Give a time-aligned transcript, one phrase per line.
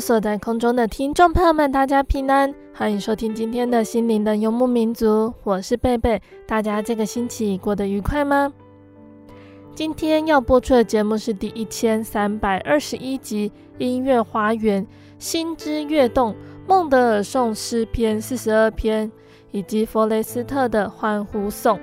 [0.00, 6.22] 所在空中的听众朋友们，大家平安，欢迎收听今天的心灵的游牧民族，我是贝贝。
[6.46, 8.52] 大家这个星期过得愉快吗？
[9.74, 14.86] 今天要播出的节目是第一千三百二十一集《音乐花园
[15.18, 16.32] 心之跃动》，
[16.68, 19.10] 孟德尔颂诗篇四十二篇，
[19.50, 21.80] 以及弗雷斯特的欢呼颂。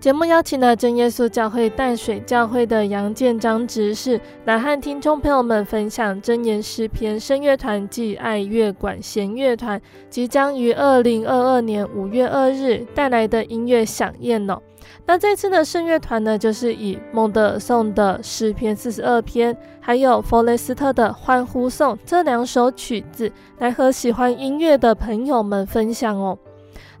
[0.00, 14.62] 节目邀请了真耶稣教会淡水教会的杨建章执事来和听众朋友们分享真言诗篇圣乐团暨爱乐管弦乐团即将于二零二二年五月二日带来的音乐饗宴哦。
[15.04, 26.38] 那这次的圣乐团呢，就是以孟德尔颂的诗篇四十二篇，还有弗雷斯特的欢呼颂这两首曲子，来和喜欢音乐的朋友们分享哦。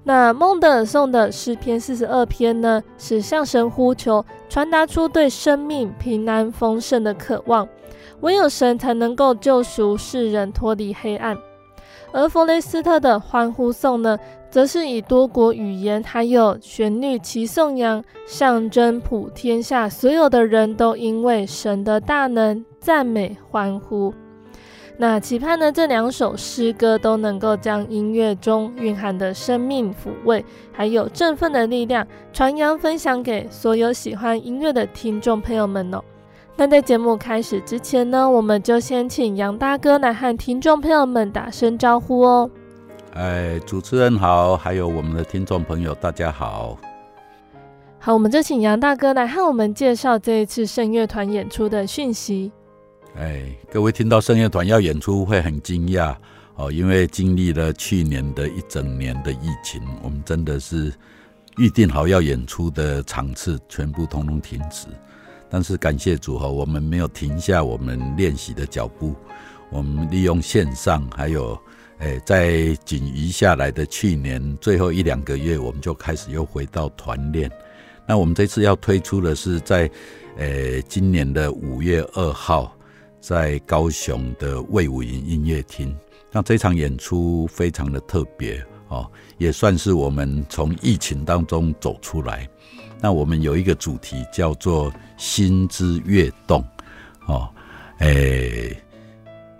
[0.08, 7.68] 那孟德尔颂的诗篇四十二篇呢，是向神呼求，传达出对生命平安丰盛的渴望。
[8.20, 11.36] 唯有神才能够救赎世人脱离黑暗。
[12.10, 24.14] 而弗雷斯特的欢呼颂呢，则是以多国语言还有旋律齐颂扬，象征普天下所有的人都因为神的大能赞美欢呼。
[25.00, 36.02] 那期盼呢，这两首诗歌都能够将音乐中蕴含的生命抚慰，还有振奋的力量传扬分享给所有喜欢音乐的听众朋友们哦。
[36.56, 42.50] 那在节目开始之前呢，我们就先请杨大哥来和听众朋友们打声招呼哦。
[43.14, 46.76] 哎，主持人好，还有我们的听众朋友，大家好。
[48.00, 52.50] 好，我们就请杨大哥来和我们介绍这一次圣乐团演出的讯息。
[53.16, 56.14] 哎，各位听到圣乐团要演出会很惊讶
[56.54, 60.92] 哦，因为经历了去年的一整年的疫情，我们真的是
[61.56, 64.86] 预定好要演出的场次全部通通停止。
[65.50, 69.16] 但是感谢主哈，我们没有停下我们练习的脚步，
[69.70, 71.58] 我们利用线上，还有
[71.98, 77.50] 哎，在仅余下来的去年最后一两个月，我们就开始又回到团练。
[78.06, 79.90] 那我们这次要推出的是在
[80.36, 82.72] 呃今年的五月二号。
[83.20, 85.94] 在高雄的魏武营音乐厅，
[86.30, 92.48] 那这场演出非常的特别哦，也算是我们从疫情当中走出来。
[93.00, 96.64] 那我们有一个主题叫做“心之跃动”
[97.26, 97.48] 哦，
[97.98, 98.70] 哎，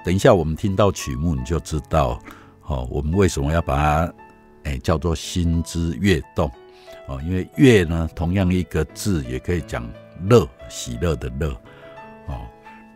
[0.05, 2.21] 等一下我们听到曲目你就知道
[2.67, 4.15] 哦，我们为什么要把它
[4.65, 6.51] 哎叫做“心之跃动”
[7.07, 9.89] 哦，因为“跃”呢，同样一个字也可以讲
[10.29, 11.57] 乐，喜乐的乐。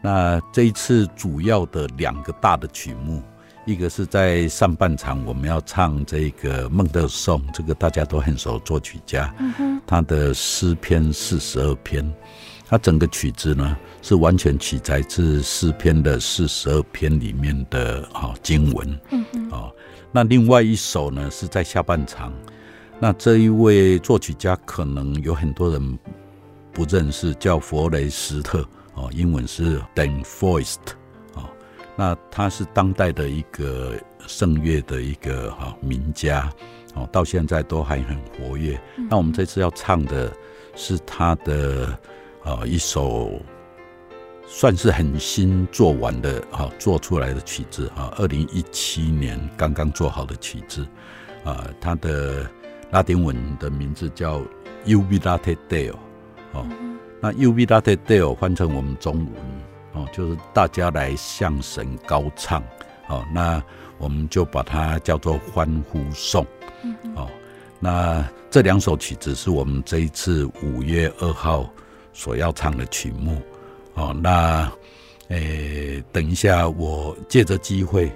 [0.03, 3.23] 那这一次主要的两个大的曲目，
[3.65, 9.33] 一个是在上半场我们要唱这个孟德颂，这个大家都很熟，作曲家，
[9.87, 12.13] 他的诗篇四十二篇，
[12.67, 18.91] 他整个曲子呢是完全取材自诗篇的四十二篇里面的啊经文，
[19.53, 19.71] 啊，
[20.11, 22.33] 那另外一首呢是在下半场，
[22.99, 25.99] 那这一位作曲家可能有很多人
[26.73, 28.67] 不认识，叫弗雷斯特。
[28.95, 30.79] 哦，英文是 Dan Foist
[31.35, 31.49] 哦，
[31.97, 33.95] 那他是当代的一个
[34.27, 36.53] 声乐的一个哈名家，
[36.95, 38.81] 哦，到现在都还很活跃。
[39.11, 40.33] 那我们这次要唱的
[40.75, 41.99] 是他的
[42.45, 43.41] 啊一首，
[44.47, 50.87] 算是很新做完的哈做出来的曲子啊，二零一七年刚刚做好的曲子。
[51.45, 52.49] 啊，他的
[52.93, 54.41] 拉丁文的名字叫
[54.87, 55.95] Jubilate Deo
[56.53, 56.65] 哦，
[57.23, 59.29] 那 Jubilate Deo 翻成我们中文。
[59.95, 62.63] 哦，就是大家来向神高唱，
[63.09, 63.63] 哦，那
[63.99, 66.47] 我们就把它叫做欢呼颂，
[67.15, 67.29] 哦，
[67.79, 71.69] 那这两首曲子是我们这一次五月二号
[72.15, 73.37] 所要唱的曲目，
[73.93, 74.73] 哦，那，
[75.29, 78.11] 诶，等一下我借着机会，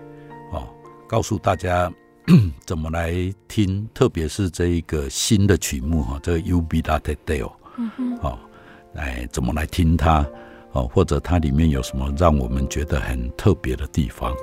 [0.52, 0.66] 哦，
[1.06, 1.92] 告诉大家
[2.64, 3.12] 怎么来
[3.48, 7.52] 听，特别是这一个新的曲目哈，这个 Jubilate Deo，
[8.22, 8.38] 哦，
[8.96, 10.26] 来怎么来听它。
[10.72, 14.34] 哦，或者它里面有什么让我们觉得很特别的地方？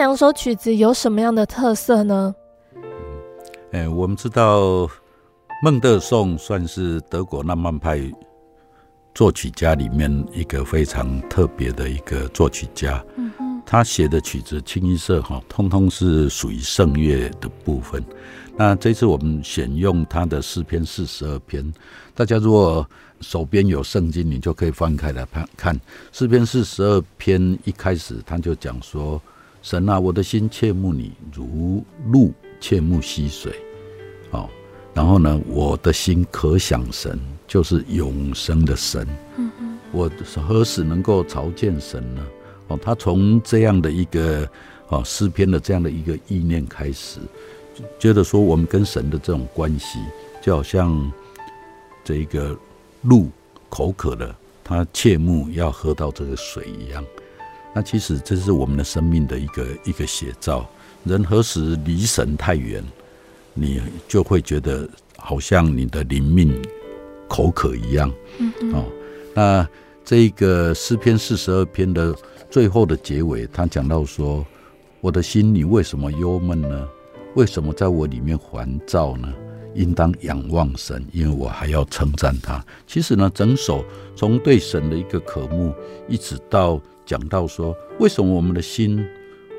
[0.00, 2.34] 两首曲子有什么样的特色呢？
[3.72, 4.88] 哎，我们知道
[5.62, 8.00] 孟德颂算是德国浪漫派
[9.14, 13.04] 作曲家里面一个非常特别的一个作曲家。
[13.16, 18.02] 嗯哼，他写的曲子清一色哈，通通是属于圣乐的部分。
[18.56, 21.70] 那这次我们选用他的诗篇四十二篇，
[22.14, 22.88] 大家如果
[23.20, 25.80] 手边有圣经，你就可以翻开来看看
[26.10, 29.20] 诗篇四十二篇一开始他就讲说。
[29.62, 33.52] 神啊，我的心切慕你，如鹿切慕溪水。
[34.30, 34.48] 哦，
[34.94, 39.06] 然后呢，我的心可想神，就是永生的神。
[39.36, 40.10] 嗯嗯，我
[40.46, 42.26] 何时能够朝见神呢？
[42.68, 44.48] 哦，他从这样的一个
[44.88, 47.18] 哦诗篇的这样的一个意念开始，
[47.98, 49.98] 觉得说我们跟神的这种关系，
[50.40, 51.12] 就好像
[52.04, 52.56] 这一个
[53.02, 53.28] 鹿
[53.68, 54.34] 口渴了，
[54.64, 57.04] 他切慕要喝到这个水一样。
[57.72, 60.68] 那其实这是我们的生命的一个一个写照。
[61.04, 62.84] 人何时离神太远，
[63.54, 66.60] 你就会觉得好像你的灵命
[67.28, 68.12] 口渴一样。
[68.38, 68.74] 嗯嗯。
[68.74, 68.84] 哦，
[69.34, 69.68] 那
[70.04, 72.14] 这个诗篇四十二篇的
[72.50, 74.44] 最后的结尾，他讲到说
[75.00, 76.88] ：“我的心，你为什么忧闷呢？
[77.34, 79.32] 为什么在我里面烦躁呢？
[79.74, 83.84] 应当仰望神，因为我还要称赞他。”其实呢，整首
[84.14, 85.72] 从对神的一个渴慕，
[86.08, 86.78] 一直到。
[87.10, 89.04] 讲到说，为什么我们的心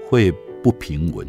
[0.07, 0.31] 会
[0.63, 1.27] 不平稳？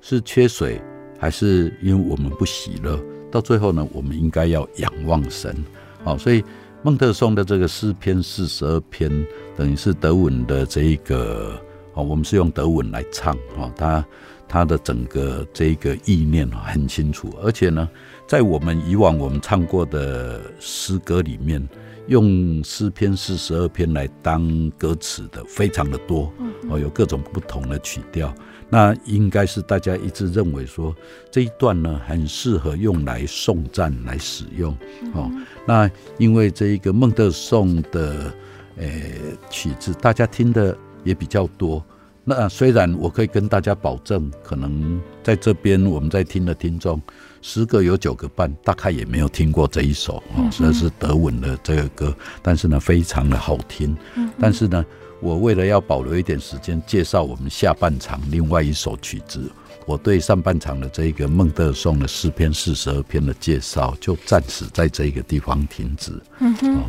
[0.00, 0.82] 是缺水，
[1.20, 3.00] 还是因为我们不喜乐？
[3.30, 5.54] 到最后呢，我们应该要仰望神。
[6.02, 6.42] 好，所以
[6.82, 9.08] 孟特松的这个诗篇四十二篇，
[9.56, 11.56] 等于是德文的这一个，
[11.94, 14.04] 哦，我们是用德文来唱，哦，他
[14.48, 17.88] 他的整个这个意念很清楚，而且呢，
[18.26, 21.64] 在我们以往我们唱过的诗歌里面。
[22.06, 26.32] 用诗篇四十二篇来当歌词的非常的多，
[26.68, 28.34] 哦，有各种不同的曲调。
[28.68, 30.94] 那应该是大家一致认为说，
[31.30, 34.76] 这一段呢很适合用来颂赞来使用。
[35.14, 35.30] 哦，
[35.66, 38.32] 那因为这一个孟德颂的
[38.76, 39.14] 诶
[39.50, 41.84] 曲子，大家听的也比较多。
[42.24, 47.00] 那虽然我可以跟大家保证，可能在这边我们在听的听众。
[47.42, 53.96] 十个有九个半，大概也没有听过这一首啊，这是德文的这个歌，但是呢，非常的好听。
[54.38, 54.86] 但是呢，
[55.20, 59.50] 我为了要保留一点时间介绍我们下半场另外一首曲子，
[59.86, 66.12] 我对上半场的这个孟德颂的诗篇四十二篇的介绍，就暂时在这个地方停止。
[66.38, 66.80] 嗯哼。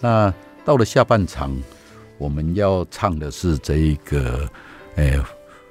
[0.00, 0.32] 那
[0.64, 1.54] 到了下半场，
[2.18, 4.48] 我们要唱的是这一个，
[4.94, 5.20] 诶，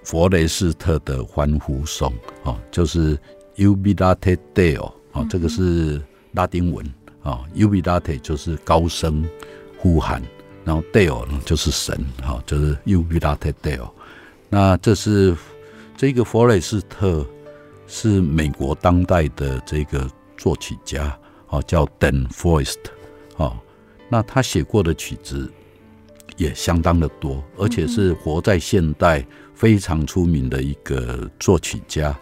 [0.03, 3.17] 弗雷斯特的欢呼颂啊，就是。
[3.58, 6.02] Jubilate Deo 啊，这个是
[6.34, 6.86] 拉丁文
[7.24, 7.44] 啊。
[7.56, 9.28] Jubilate 就是高声
[9.78, 10.22] 呼喊，
[10.64, 13.90] 然后 Deo 呢就是神哈，就是 Jubilate Deo。
[14.50, 15.36] 那这是
[15.98, 17.26] 这个弗雷斯特
[17.88, 22.78] 是美国当代的这个作曲家啊，叫 Dan Forest，
[23.38, 23.60] 啊。
[24.08, 25.52] 那他写过的曲子
[26.38, 32.18] 也相当的多，而且是活在现代非常出名的一个作曲家。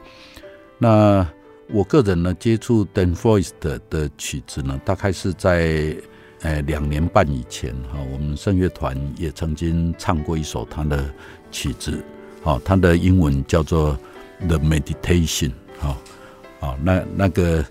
[0.77, 1.27] 那
[1.67, 3.51] 我个人呢，接触 Dan Foist
[3.89, 5.95] 的曲子呢，大概是在
[6.41, 11.09] 呃两年半以前哈，我们圣乐团也曾经唱过一首他的
[11.51, 12.03] 曲子，
[12.43, 13.97] 哦，他的英文叫做
[14.47, 15.97] 《The Meditation》哈，
[16.59, 17.65] 啊，那那个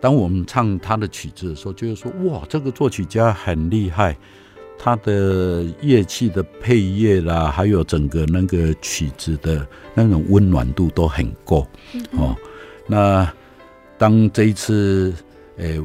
[0.00, 4.16] 当我们唱他的曲子的时候，就是说哇，这个作曲家很厉害。
[4.80, 11.66] 他的乐器的配乐啦，还有整个那个曲子的那种温暖度都很够
[12.12, 12.36] 哦。
[12.88, 13.32] 那
[13.96, 15.14] 当这一次，
[15.58, 15.80] 诶、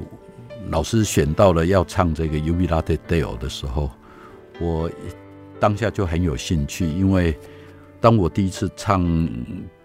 [0.70, 3.92] 老师选到了要唱这个《Jubilate Deo》的时候，
[4.60, 4.90] 我
[5.60, 7.38] 当下就很有兴趣，因为
[8.02, 9.04] 当我第一次唱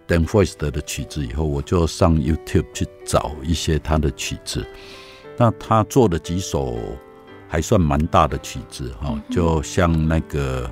[0.07, 4.65] Dan Foster 的曲子以后，我就上 YouTube 去找一些他的曲子。
[5.37, 6.79] 那他做了几首。
[7.51, 10.71] 还算蛮大的曲子哈，就像那个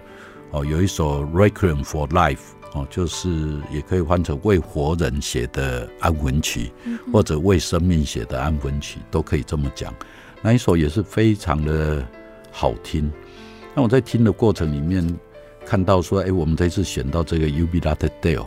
[0.52, 2.36] 哦，有一首《Requiem for Life》
[2.78, 6.72] 哦，就是也可以换成为活人写的安魂曲，
[7.12, 9.94] 或者为生命写的安魂曲，都可以这么讲。
[10.44, 12.08] 那一首也是非常的
[12.52, 13.12] 好听。
[13.74, 15.04] 那我在听的过程里面
[15.66, 18.46] 看到说，哎，我们这次选到这个《Jubilate Deo》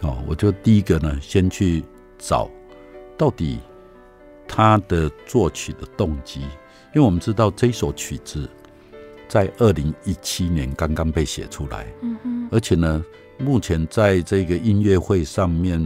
[0.00, 1.84] 哦，我就第一个呢，先去
[2.18, 2.50] 找
[3.16, 3.60] 到底
[4.48, 6.40] 他的作曲的动机。
[6.94, 8.48] 因为我们知道这首曲子
[9.26, 13.02] 在二零一七年刚刚被写出来，嗯哼，而且呢，
[13.42, 15.80] 目前在这个音乐会上面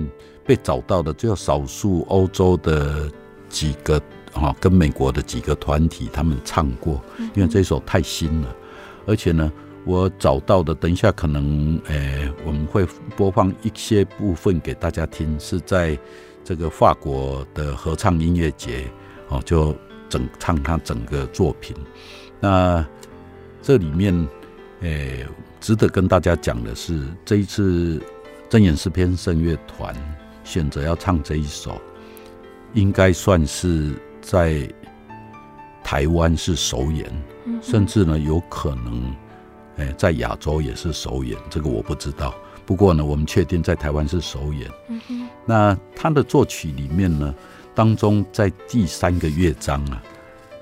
[0.44, 3.10] 被找到的只有少数欧洲的
[3.48, 4.00] 几个
[4.32, 7.02] 啊，跟美国的几个团体他们唱过，
[7.34, 8.54] 因为这首太新了，
[9.06, 9.50] 而且呢，
[9.84, 12.86] 我找到的，等一下可能诶我们会
[13.16, 15.98] 播放一些部分给大家听，是在
[16.44, 18.84] 这个法国的合唱音乐节
[19.28, 19.74] 哦，就。
[20.08, 21.76] 整唱他整个作品，
[22.38, 22.86] 那
[23.60, 24.14] 这里面，
[24.82, 25.26] 诶、欸，
[25.66, 28.00] 值得跟大家讲的是，这一次
[28.48, 29.92] 真言诗篇圣乐团
[30.44, 31.76] 选择要唱这一首，
[32.72, 34.72] 应该算是在
[35.82, 37.12] 台湾是首演，
[37.60, 39.12] 甚至呢有可能，
[39.78, 42.32] 诶、欸，在亚洲也是首演，这个我不知道。
[42.64, 44.70] 不过呢，我们确定在台湾是首演。
[45.44, 47.34] 那他的作曲里面呢？
[47.74, 50.00] 当中，在第三个乐章啊，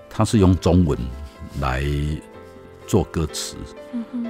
[0.09, 0.99] 他是用中文
[1.61, 1.85] 来
[2.95, 3.57] 做歌词，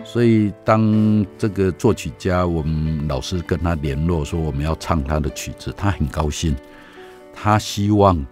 [0.06, 6.56] 所以当这个作曲家，我们老师跟他联络说我们要唱他的曲子，他很高兴，
[7.34, 8.26] 他希望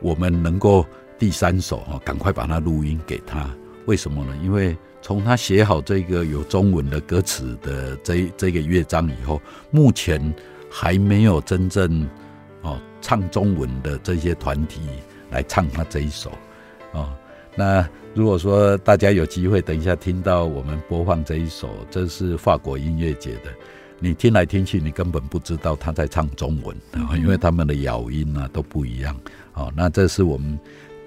[0.00, 0.86] 我们能够
[1.18, 3.50] 第三首啊，赶快把它录音给他。
[3.86, 4.36] 为什么呢？
[4.40, 10.32] 因为从他写好这个有中文的歌词的这这个乐章以后，目前
[10.70, 12.08] 还没有真正。
[12.62, 14.80] 哦，唱中文的这些团体
[15.30, 16.30] 来唱他这一首，
[16.92, 17.12] 哦，
[17.56, 23.50] 那如果说大家有机会，等一下听到我们播放这一首，这是法国音乐节的，
[23.98, 26.76] 你听来听去，你根本不知道他在唱中文，
[27.16, 29.16] 因为他们的咬音啊都不一样。
[29.52, 30.58] 好，那这是我们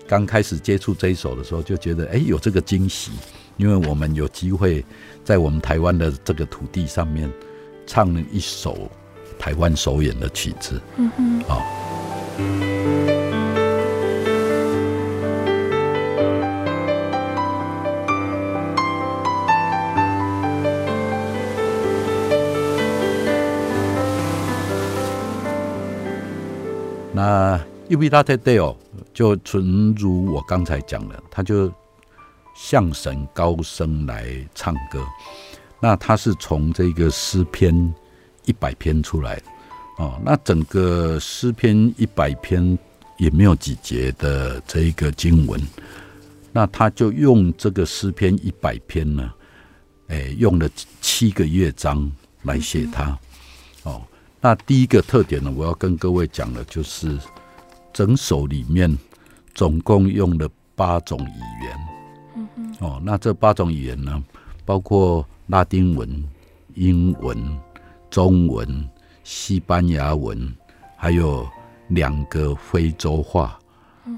[0.08, 3.12] 刚开始接触这一首的时候，就觉得哎有这个惊喜，
[3.58, 4.84] 因为我们有机会
[5.24, 7.32] 在我们台湾的这个土地上面
[7.86, 8.90] 唱一首。
[9.40, 13.27] 台湾首演的曲子，嗯哼，好。
[27.18, 27.60] 那
[29.14, 31.74] 就纯如我刚才讲的，他就
[32.56, 35.04] 向神高声来唱歌。
[35.82, 37.94] 那他是从这个诗篇。
[38.50, 39.38] 一百篇出来，
[39.98, 42.80] 哦，那整个诗篇一百篇
[43.18, 45.62] 也没有几节的这一个经文，
[46.54, 49.30] 那他就用这个诗篇一百篇呢，
[50.08, 50.70] 诶，用了
[51.02, 52.10] 七个乐章
[52.44, 53.20] 来写他，
[54.40, 57.18] 那第一个特点呢，我要跟各位讲的就是
[57.92, 58.96] 整首里面
[59.54, 64.24] 总共用了八种语言，哦，那这八种语言呢，
[64.66, 66.24] 包括拉丁文、
[66.76, 67.38] 英文。
[68.10, 68.90] 中文、
[69.26, 70.56] 西班牙文，
[70.96, 71.46] 还有
[71.90, 73.60] 两个非洲话，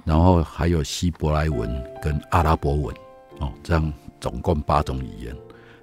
[0.05, 1.67] 然后还有希伯来文
[1.99, 2.95] 跟阿拉伯文，
[3.39, 5.35] 哦，这样总共八种语言。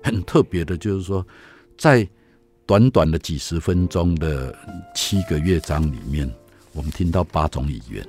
[0.05, 1.27] 很特别的就是说，
[1.77, 2.09] 在
[2.67, 4.55] 短短的几十分钟的
[4.95, 6.31] 七个乐章里面，
[6.73, 8.07] 我们听到八种语言。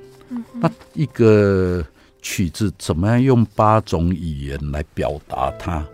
[0.53, 1.85] 那一个
[2.21, 5.85] 曲子怎么样用八种语言来表达它？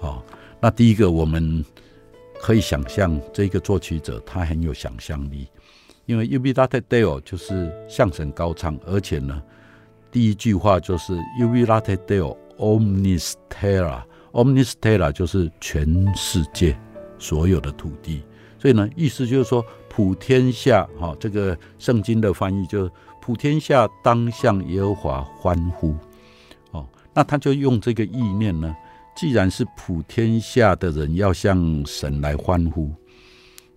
[0.00, 0.22] 哦，
[0.60, 1.64] 那第一个我们。
[2.40, 5.48] 可以想象，这个作曲者他很有想象力，
[6.04, 9.42] 因为 Jubilate Deo 就是相声高唱，而且呢，
[10.10, 16.76] 第一句话就是 Jubilate Deo omnis terra，omnis terra 就是全世界
[17.24, 18.22] 所有的土地，
[18.58, 22.90] 所以呢，意思就是说普天下，哈，这个圣经的翻译就是
[23.22, 25.96] 普天下当向耶和华欢呼，
[26.72, 28.76] 哦，那他就用这个意念呢，
[29.16, 32.92] 既然是普天下的人要向神来欢呼，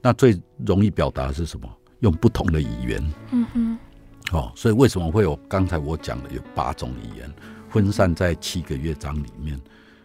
[0.01, 1.69] 那最容易表达的是什么？
[2.01, 3.13] 用不同的语言。
[3.31, 3.77] 嗯哼。
[4.33, 7.33] 哦，所以为什么会有刚才我讲的有八种语言，
[7.69, 9.57] 分散在七个乐章里面，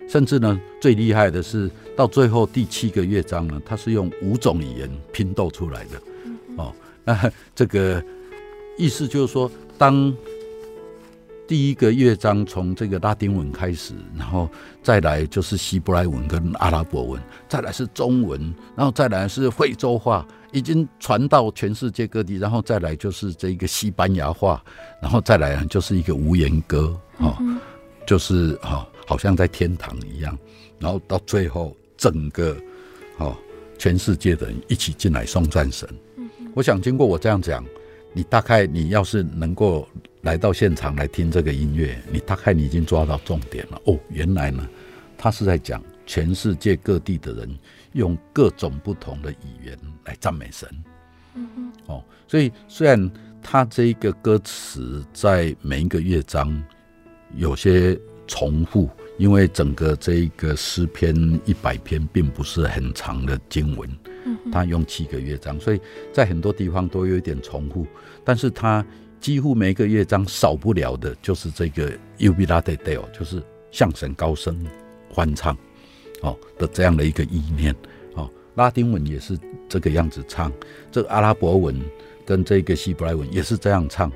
[0.08, 6.02] 甚至呢，最厉害的是到最后第七个乐章呢，它是用五种语言拼斗出来的。
[6.56, 6.72] 哦，
[7.04, 8.02] 那这个
[8.76, 10.14] 意思就是说，当
[11.48, 14.48] 第一个乐章从这个拉丁文开始，然后
[14.82, 20.26] 再来就是希伯来文跟阿拉伯文，再来是中文，然后再来是惠州话。
[20.54, 24.62] 已经传到全世界各地，然后再来就是这个西班牙话，
[25.00, 27.34] 然后再来就是一个无言歌，哦，
[28.06, 30.36] 就是哈，好像在天堂一样，
[30.78, 32.56] 然后到最后整个，
[33.18, 33.36] 哦，
[33.78, 35.88] 全世界的人一起进来送战神。
[36.54, 37.64] 我想经过我这样讲，
[38.12, 39.88] 你大概你要是能够
[40.22, 43.80] 来到现场来听这个音乐，你大概你已经抓到重点了。
[43.86, 44.68] 哦，原来呢，
[45.16, 47.58] 他是在讲全世界各地的人。
[47.94, 50.66] 用各种不同的语言来赞美神，
[51.34, 56.50] 嗯哼，哦，所以虽然他这一个歌词在每一个乐章
[57.36, 57.94] 有些
[58.26, 58.88] 重复，
[59.18, 61.14] 因为整个这一个诗篇
[61.44, 63.88] 一百篇并不是很长的经文，
[64.24, 65.80] 嗯，他用七个乐章，所以
[66.12, 67.86] 在很多地方都有一点重复，
[68.24, 68.84] 但是他
[69.20, 74.66] 几乎每一个乐章少不了的就是这个 Jubilate Deo，就是向神高声
[75.10, 75.56] 欢唱。
[76.22, 77.74] 哦的这样的一个意念，
[78.14, 79.36] 哦，拉丁文也是
[79.68, 80.52] 这个样子唱，
[80.92, 81.82] 这个阿拉伯文
[82.24, 84.08] 跟这个希伯来文也是这样唱，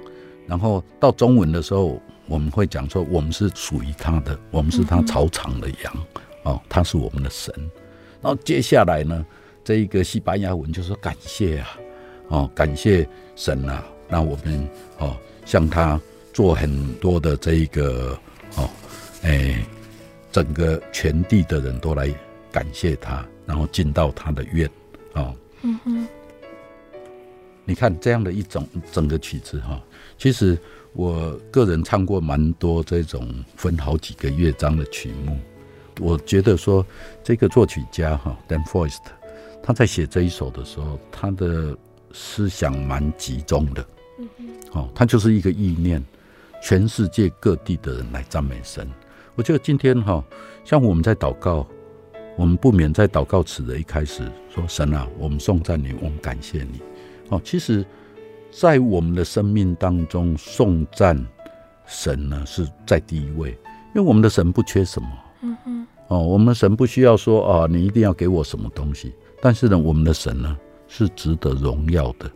[0.47, 6.07] 然后到中文的时候，我们会讲说，我们是属于他的，我们是他草场的羊，
[6.43, 7.55] 哦，他是我们的神。
[8.21, 9.25] 然后接下来呢，
[9.65, 11.79] 这一个西班牙文就说感谢啊，
[12.29, 14.69] 哦，感谢神啊，那我们
[14.99, 16.01] 哦向他
[16.33, 18.19] 做很多的这一个
[18.57, 18.69] 哦，
[19.23, 19.65] 哎。
[20.33, 22.15] 整个全地的人都来
[22.53, 24.69] 感谢他，然后进到他的院，
[25.15, 26.07] 哦，嗯哼，
[27.65, 29.83] 你看这样的一种整个曲子哈，
[30.19, 30.59] 其实
[30.97, 35.37] 我个人唱过蛮多这种分好几个乐章的曲目，
[36.01, 36.85] 我觉得说
[37.23, 39.03] 这个作曲家哈，Dan Foist，
[39.63, 41.77] 他在写这一首的时候，他的
[42.15, 43.87] 思想蛮集中的，
[44.19, 46.03] 嗯哼，哦，他就是一个意念，
[46.63, 48.91] 全世界各地的人来赞美神。
[49.35, 50.25] 我觉得今天哈，
[50.65, 51.67] 像我们在祷告，
[52.39, 56.81] 我们不免在祷告词的一开始说：“神啊，我们颂赞你，我们感谢你。”
[57.29, 57.85] 哦，其实，
[58.59, 61.23] 在我们的生命当中，颂赞
[61.87, 63.51] 神呢是在第一位，
[63.95, 65.09] 因为我们的神不缺什么。
[65.43, 65.87] 嗯嗯。
[66.09, 69.13] 哦，我们的神不需要说啊，你一定要给我什么东西。
[69.43, 70.57] 但是呢，我们的神呢
[70.89, 72.31] 是值得荣耀的。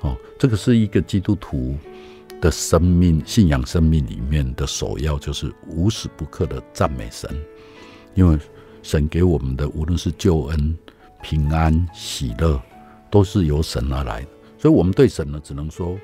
[0.00, 1.76] 哦，这个是一个基督徒。
[2.38, 7.34] 的生命信仰生命里面的首要就是无时不刻的赞美神，
[8.12, 8.38] 因为
[8.82, 10.76] 神给我们的无论是救恩、
[11.22, 12.60] 平安、喜乐，
[13.10, 14.28] 都是由神而来的，
[14.66, 15.96] 所以我们对神呢，只能说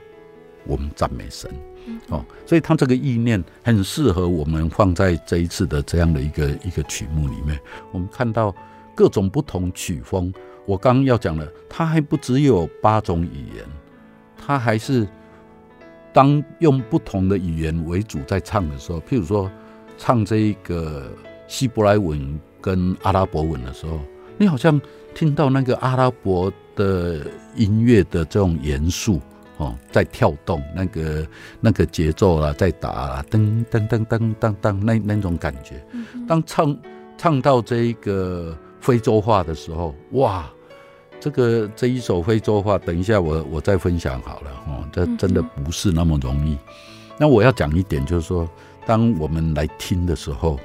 [0.64, 1.50] 我们赞美神。
[2.10, 7.58] 哦，所以他这个意念很适合我们放在这一次的这样的一个一个曲目里面。
[7.90, 8.54] 我们看到
[8.94, 10.32] 各种不同曲风，
[10.64, 13.64] 我刚刚要讲的，它还不只有八种语言，
[14.36, 15.08] 它还是。
[16.14, 19.50] 当用不同的语言为主在唱的时候，譬如说
[19.96, 21.10] 唱这一个
[21.48, 23.98] 希伯来文跟阿拉伯文的时候，
[24.42, 24.80] 你好像
[25.14, 27.24] 听到那个阿拉伯的
[27.54, 29.20] 音乐的这种元素
[29.58, 31.24] 哦，在跳动，那个
[31.60, 35.80] 那个节奏啊，在打啊，噔噔噔噔噔噔，那那种感觉。
[36.26, 36.76] 当唱
[37.16, 40.50] 唱到这一个非洲话的时候，哇！
[41.20, 44.84] 这个这一首非洲话，等一下我我再分享好了哦。
[44.90, 46.58] 这真的不是那么容易。
[47.16, 48.50] 那我要讲一点，就是说，
[48.84, 50.58] 当我们来听的时候，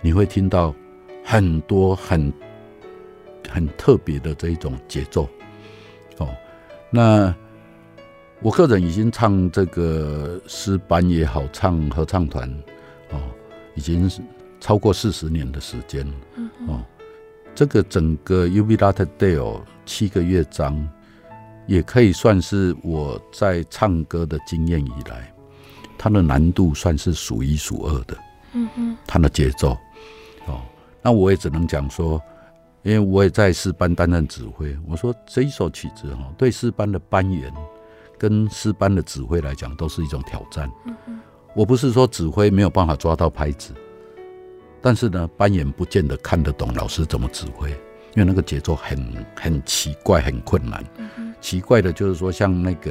[0.00, 0.74] 你会听到
[1.22, 2.32] 很多很
[3.50, 5.28] 很特别的这一种节奏
[6.18, 6.28] 哦。
[6.90, 7.34] 那
[8.40, 12.48] 我个人已经唱这个诗班也好，唱合唱团
[13.10, 13.20] 哦，
[13.74, 14.22] 已经是
[14.60, 16.14] 超过四十年的时间了
[16.68, 16.84] 哦。
[17.54, 20.88] 这个整个 Jubilate Deo 七个乐章，
[21.66, 25.30] 也可以算是我在唱歌的经验以来，
[25.98, 28.16] 它的难度算是数一数二的。
[28.52, 29.76] 嗯哼，它的节奏，
[30.46, 30.62] 哦，
[31.02, 32.20] 那我也只能讲说，
[32.82, 37.52] 因为我也在诗班担任指挥，我说这一首曲子哈，对诗班的班员
[38.16, 40.70] 跟诗班的指挥来讲，都是一种挑战。
[41.54, 43.74] 我不是说指挥没有办法抓到拍子。
[44.80, 50.82] 但是呢，班员不见得看得懂老师怎么指挥，因为那个节奏很很奇怪，很困难。
[50.96, 52.90] 嗯、奇怪的就是说，像那个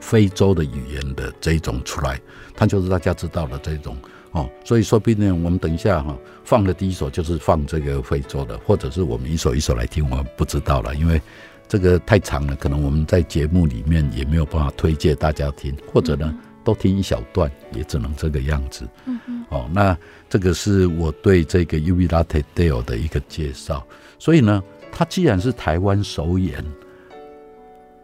[0.00, 2.20] 非洲的语言的这一种出来，
[2.54, 3.96] 它就是大家知道的这种
[4.32, 11.20] 哦，所以说不定我们等一下哈放的第一首就是放这个非洲的，或者是我们一首一首来听，我们不知道了，因为
[11.66, 18.86] 这个太长了，可能我们在节目里面也没有办法推荐大家听，或者呢都听一小段，也只能这个样子。
[19.06, 19.44] 嗯嗯。
[19.48, 23.84] 哦，那这个是我对这个 Uvirate Deo 的一个介绍。
[24.18, 24.62] 所以呢，
[24.92, 26.64] 它既然是台湾首演，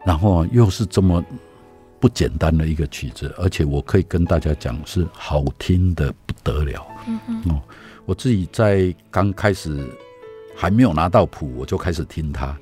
[0.05, 1.23] 然后又是这么。
[1.99, 6.85] 不简单的一个曲子，而且我可以跟大家讲，是好听的不得了。
[7.07, 7.61] 嗯哼哦，
[8.05, 9.87] 我自己在刚开始
[10.55, 12.55] 还没有拿到谱，我就开始听它，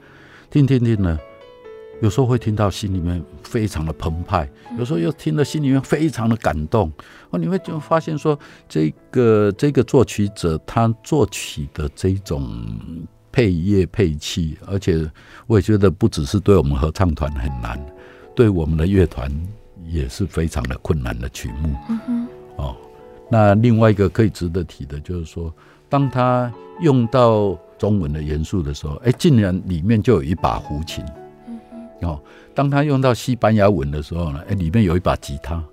[0.50, 1.20] 听听听呢，
[2.02, 6.92] 有时候会听到心里面非常的澎湃，有时候又听得心里面非常的感动。
[7.32, 12.50] 哦，你会就发现说，这个这个作曲者他作曲的这种
[13.32, 15.10] 配乐配器，而且
[15.46, 17.78] 我也觉得不只是对我们合唱团很难。
[18.36, 19.32] 对我们的乐团
[19.88, 22.76] 也是非常的困难的曲目，嗯哼，哦，
[23.30, 25.54] 那另外一个可以值得提的，就是说，
[25.88, 31.04] 当他用到中文的元素的时候，哎，竟然里面就有一把胡琴，
[31.48, 31.60] 嗯
[32.02, 32.22] 哼，哦，
[32.54, 35.64] 当他用到西班牙文的时候呢，哎，里面有一把吉他，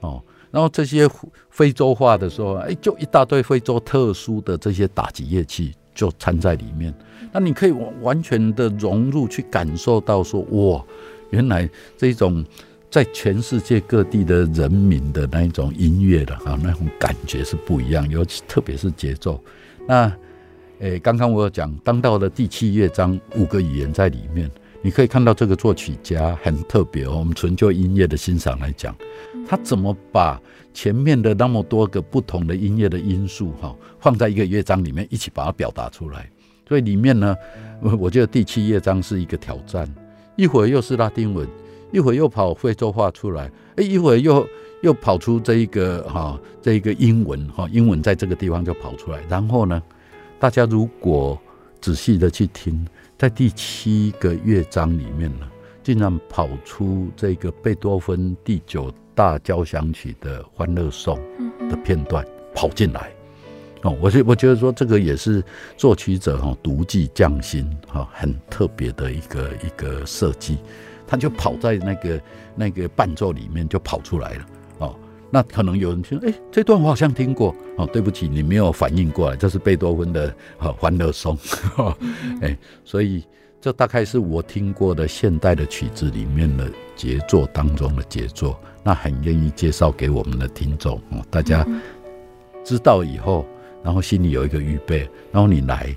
[0.00, 1.08] 哦，然后这些
[1.50, 6.94] 非洲话的时候，哎，就一大堆非洲特殊的这些打击乐器就掺在里面，
[7.32, 10.84] 那你可以完完全的融入去感受到说，哇。
[11.30, 12.44] 原来这种
[12.90, 19.42] 在全世界各地的人民的那一种音乐的哈，那种感觉是不一样，尤其特别是节奏。
[19.86, 20.12] 那
[20.80, 27.16] 诶，刚刚我有讲，当到的第七乐章五个语言在里面，你可以看到这个作曲家很特别哦。
[27.18, 28.94] 我们纯就音乐的欣赏来讲，
[29.46, 30.40] 他怎么把
[30.72, 36.30] 前面的那么多个不同的音乐的因素哈，放在一个乐章里面一起把它表达出来。
[36.68, 37.36] 所以里面呢，
[37.82, 39.92] 我我觉得第七乐章是一个挑战。
[40.38, 41.44] 一会儿又是拉丁文，
[41.90, 44.46] 一会儿又跑非洲话出来，哎，一会儿又
[44.82, 49.20] 又跑出这一个哈，这一个英文哈，英文在这个地方就跑出来。
[49.28, 49.82] 然后呢，
[50.38, 51.36] 大家如果
[51.80, 52.86] 仔细的去听，
[53.18, 55.48] 在第七个乐章里面呢，
[55.82, 61.18] 竟然跑出这个贝多芬第九大交响曲的《欢乐颂》
[61.68, 62.24] 的片段
[62.54, 63.12] 跑进来。
[63.82, 65.40] 哦，我觉我觉得说这个也是
[65.76, 70.58] 作曲者哈独具匠心哈，很特别的一个一个设计，
[71.06, 72.20] 他就跑在那个
[72.56, 74.46] 那个伴奏里面就跑出来了
[74.78, 74.96] 哦。
[75.30, 77.86] 那可能有人听，哎，这段我好像听过哦。
[77.92, 81.38] 对不起，你没有反应过来，这是贝多芬的哈欢乐颂，
[82.42, 83.22] 哎，所以
[83.60, 88.58] 这大概是我听过的现代的曲子里面的杰作当中的杰作。
[88.82, 91.64] 那很愿意介绍给我们的听众哦，大家
[92.64, 93.46] 知道以后。
[93.82, 95.94] 然后心里有一个预备，然后你来，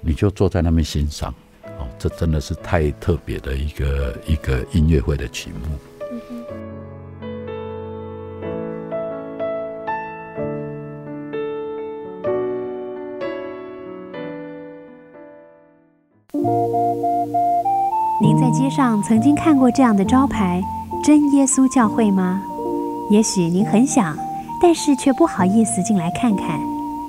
[0.00, 1.34] 你就坐在那边欣赏，
[1.78, 5.76] 哦，这真的是太特别的一个一个音乐会的曲目。
[18.22, 20.62] 您在街上曾经看过这样的招牌
[21.02, 22.42] “真耶稣教会”吗？
[23.10, 24.16] 也许您很想，
[24.62, 26.60] 但是却不好意思进来看看。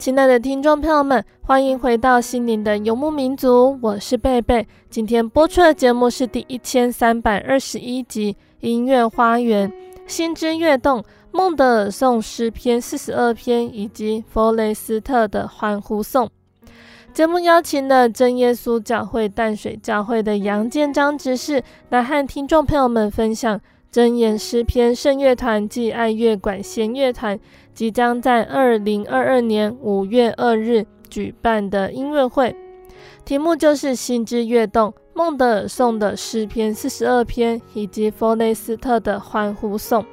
[0.00, 4.66] 亲爱的听众朋友们，欢迎回到心灵的游牧民族，我是贝贝。
[4.88, 9.70] 今天播出的节目是第一千三百二十一集《音乐花园》，
[10.06, 16.30] 心之跃动，孟德尔颂诗篇四十二篇以及弗雷斯特的欢呼颂。
[17.12, 23.60] 节目邀请了真耶稣教会淡水教会的杨建章执事来和听众朋友们分享
[23.92, 27.38] 真言诗篇圣乐团暨爱乐管弦乐团。
[27.80, 32.54] 即将在二零二二年五月二日举办的音乐会，
[33.24, 40.04] 题目就是《心之跃动》，孟德尔颂的诗篇四十二篇以及弗雷斯特的欢呼颂。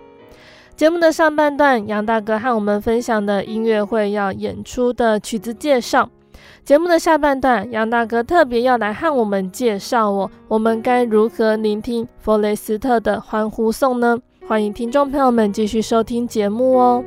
[0.77, 6.07] 节目的上半段，杨大哥和我们分享的音乐会要演出的曲子介绍；
[6.63, 14.17] 节目的下半段，杨大哥特别要来和我们介绍我，我们该如何聆听弗雷斯特的欢呼颂呢？
[14.47, 17.03] 欢迎听众朋友们继续收听节目哦。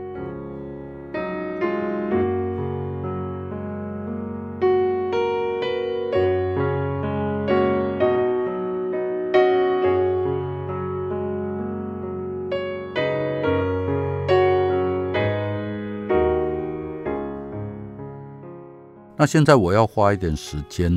[19.20, 20.90] 那现在我要花一点时间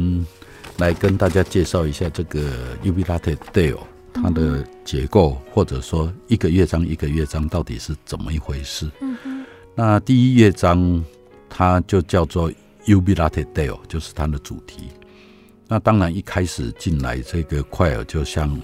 [0.78, 3.82] 来跟大家介绍一下这个 Ubilate Dale
[4.14, 8.90] 它的结构，或者说一个乐章一个乐章到底是怎么一回事。
[9.76, 11.04] 那第一乐章
[11.50, 12.50] 它就叫做
[12.86, 14.88] Ubilate Dale 就是它的主题。
[15.68, 18.58] 那当然一开始进来这个快尔就像。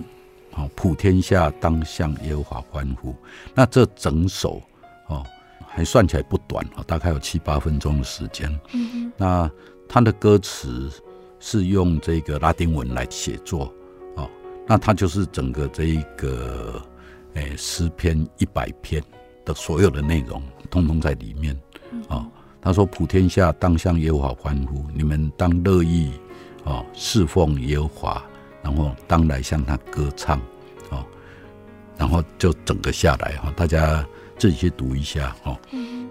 [0.75, 3.15] 普天下当向耶和华欢呼。
[3.53, 4.61] 那这整首
[5.07, 5.25] 哦，
[5.67, 8.59] 还算起来不短啊，大概有七八分钟的时间。
[8.73, 9.11] 嗯。
[9.17, 9.49] 那
[9.87, 10.91] 他的歌词
[11.39, 13.73] 是用这个拉丁文来写作
[14.15, 14.29] 哦，
[14.67, 16.81] 那他就是整个这一个
[17.33, 19.03] 诶诗篇一百篇
[19.45, 21.59] 的所有的内容，通通在里面。
[22.07, 22.25] 哦，
[22.61, 26.11] 他说：“普天下当向耶和华欢呼，你们当乐意
[26.63, 28.23] 哦侍奉耶和华。”
[28.61, 30.37] 然后当来向他歌唱，
[30.89, 31.03] 哦，
[31.97, 34.05] 然后就整个下来哈，大家
[34.39, 35.55] 自己去读一下哦。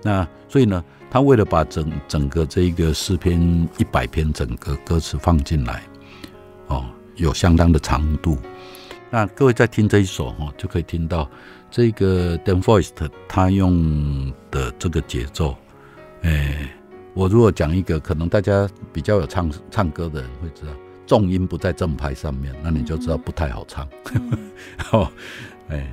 [0.03, 5.83] 那所以呢，他为了把整整个这个诗篇一百篇整个歌词放进来，
[6.69, 6.85] 哦，
[7.17, 8.38] 有相当的长度。
[9.11, 11.29] 那各位在听这一首哈，就可以听到
[11.71, 12.93] 这个 Dan Foist
[13.27, 15.57] 他用的这个节奏。
[16.21, 16.71] 哎，
[17.14, 20.73] 我如果讲一个，可能大家比较有唱唱歌的人会知道。
[21.07, 23.88] 重音不在正拍上面，那你就知道不太好唱。
[24.93, 25.11] 哦，
[25.71, 25.91] 哎，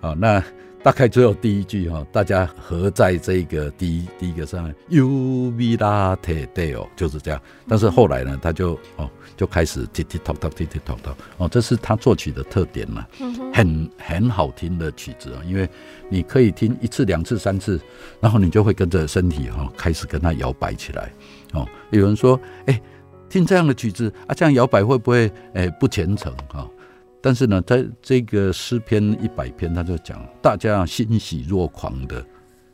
[0.00, 0.40] 好，那
[0.82, 7.40] 大概只有第一句哈，大家合在这个第一第一个上面，Jubilate Deo 就是这样。
[7.68, 13.06] 但是后来呢，他就哦就开始叽叽叨叨叽叽叨叨哦，这是他作曲的特点嘛，
[13.52, 15.68] 很很好听的曲子啊，因为
[16.08, 17.80] 你可以听一次、两次、三次，
[18.20, 21.12] 然后你就会跟着身体哈开始跟他摇摆起来。
[21.52, 22.80] 哦，有人说，哎。
[23.28, 26.66] 听这样的曲子啊，这样摇摆会不会诶、欸、不虔诚啊？
[27.22, 32.24] 但是呢，在这个诗篇一百篇，他就讲大家欣喜若狂的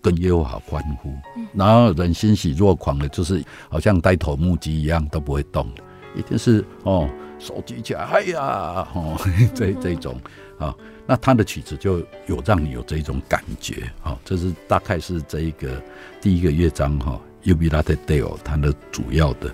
[0.00, 1.12] 跟耶和华欢呼，
[1.52, 5.66] 然后人欣喜若狂的，就是好像呆头木鸡一样都不会动。
[5.74, 5.82] 的，
[6.14, 9.18] 一定是哦手举起来，哎呀哦
[9.52, 10.18] 这这种
[10.58, 10.74] 啊，
[11.06, 15.82] 那他的曲子就有让你有这种感觉啊，这是大概是这一个
[16.20, 19.48] 第一个乐章哈，Jubilate Deo 它的主要的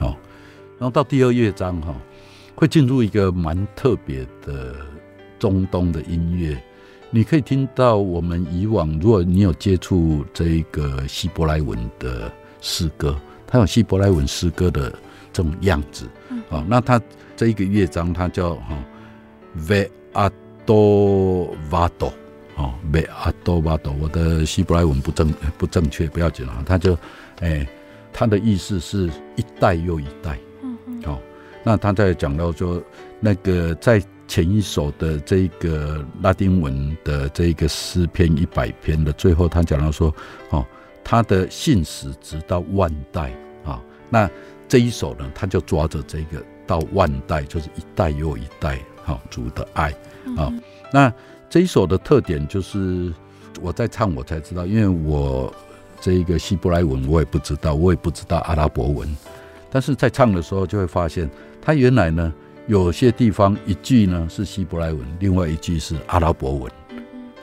[0.00, 0.14] 哦。
[0.78, 1.94] 然后到第二乐章哈，
[2.54, 4.76] 会进入一个蛮特别的
[5.38, 6.56] 中东的音乐。
[7.10, 14.90] 你可以听到我们以往，如果你有接触这个希伯来文的诗歌，它有希伯来文诗歌的
[15.32, 16.08] 这种样子
[16.50, 16.64] 啊。
[16.68, 17.00] 那它
[17.36, 18.76] 这一个乐章，它叫哈
[19.56, 22.12] Ve Ado Vado
[22.56, 23.92] 哦，Ve Ado Vado。
[24.00, 26.64] 我的希伯来文不正不正确，不要紧啊。
[26.66, 26.98] 它就
[27.40, 27.64] 哎，
[28.12, 30.36] 它的意思是一代又一代。
[31.64, 32.80] 那他在讲到说，
[33.18, 40.14] 那个在前一首的这个拉丁文的这个诗篇一百篇的最后，他讲到说，
[40.50, 40.64] 哦，
[41.02, 43.32] 他的信使直到万代
[43.64, 43.82] 啊。
[44.10, 44.30] 那
[44.68, 49.90] 这一首呢，他就抓着这个到万代，就是一代又一代，哈，主的爱
[50.36, 50.52] 啊。
[50.92, 51.12] 那
[51.50, 53.12] 这一首的特点就是
[53.60, 55.52] 我在唱，我才知道，因为我
[56.00, 59.16] 这一个希伯来文我也不知道，我也不知道阿拉伯文，
[59.74, 61.28] 但是在唱的时候就会发现。
[61.60, 62.32] 它原来呢，
[62.68, 66.70] 有些地方一句呢是希伯来文，另外一句是阿拉伯文，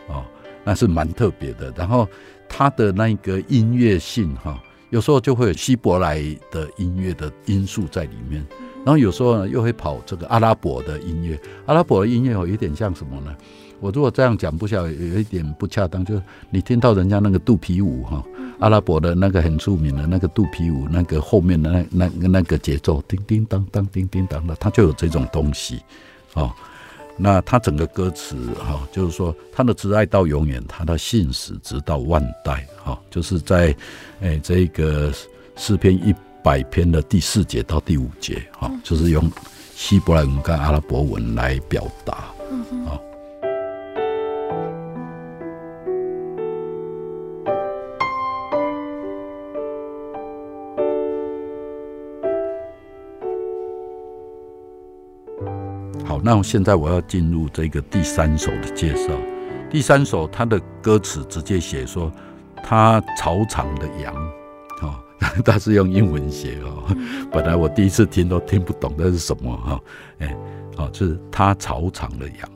[0.08, 0.24] 哦，
[0.64, 1.74] 那是蛮特别的。
[1.76, 2.08] 然后
[2.48, 4.58] 它的那个音乐性哈，
[4.92, 8.46] 有时候就会有希伯来的音乐的因素在里面，
[8.86, 11.38] 然后有时候呢又会跑这个阿拉伯的音乐。
[11.66, 13.36] 阿拉伯的音乐有一点像什么呢？
[13.80, 18.24] 我如果这样讲不晓得，有一点不恰当，就是你听到人家那个肚皮舞哈。
[18.62, 25.82] 阿拉伯的那个很著名的那个肚皮舞，那个后面的那那那个节奏，叮叮当当，叮叮当的，它就有这种东西，
[26.36, 26.52] 哦，
[27.18, 33.76] 那它整个歌词哈、哦，就是说他的挚爱到永远，他的信使直到万代，哈、哦，就是在
[34.20, 35.12] 诶这个
[35.56, 39.28] 诗篇一百篇的第四节到第五节，哈、哦，就是用
[39.76, 43.02] 希伯来文跟阿拉伯文来表达，啊、哦。
[56.24, 59.12] 那现在我要进入这个第三首的介绍。
[59.70, 62.12] 第三首它的歌词直接写说，
[62.64, 64.14] 他草场的羊，
[64.84, 64.96] 哦，
[65.44, 66.84] 他是用英文写哦。
[67.32, 69.80] 本来我第一次听都听不懂那是什么哈，
[70.20, 70.38] 哎，
[70.78, 72.50] 哦，就是他草场的羊。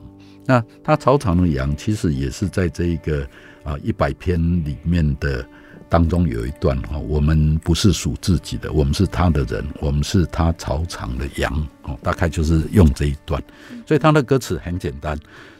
[0.44, 3.26] 那他草场的羊其实也是在这一个
[3.64, 5.44] 啊一百篇里面的。
[5.88, 13.42] 当中有一段哈，我们不是属自己的，我们是他的人，我们是他草场的羊哦，大概就是用这一段。
[13.86, 15.18] 所以他的歌词很简单，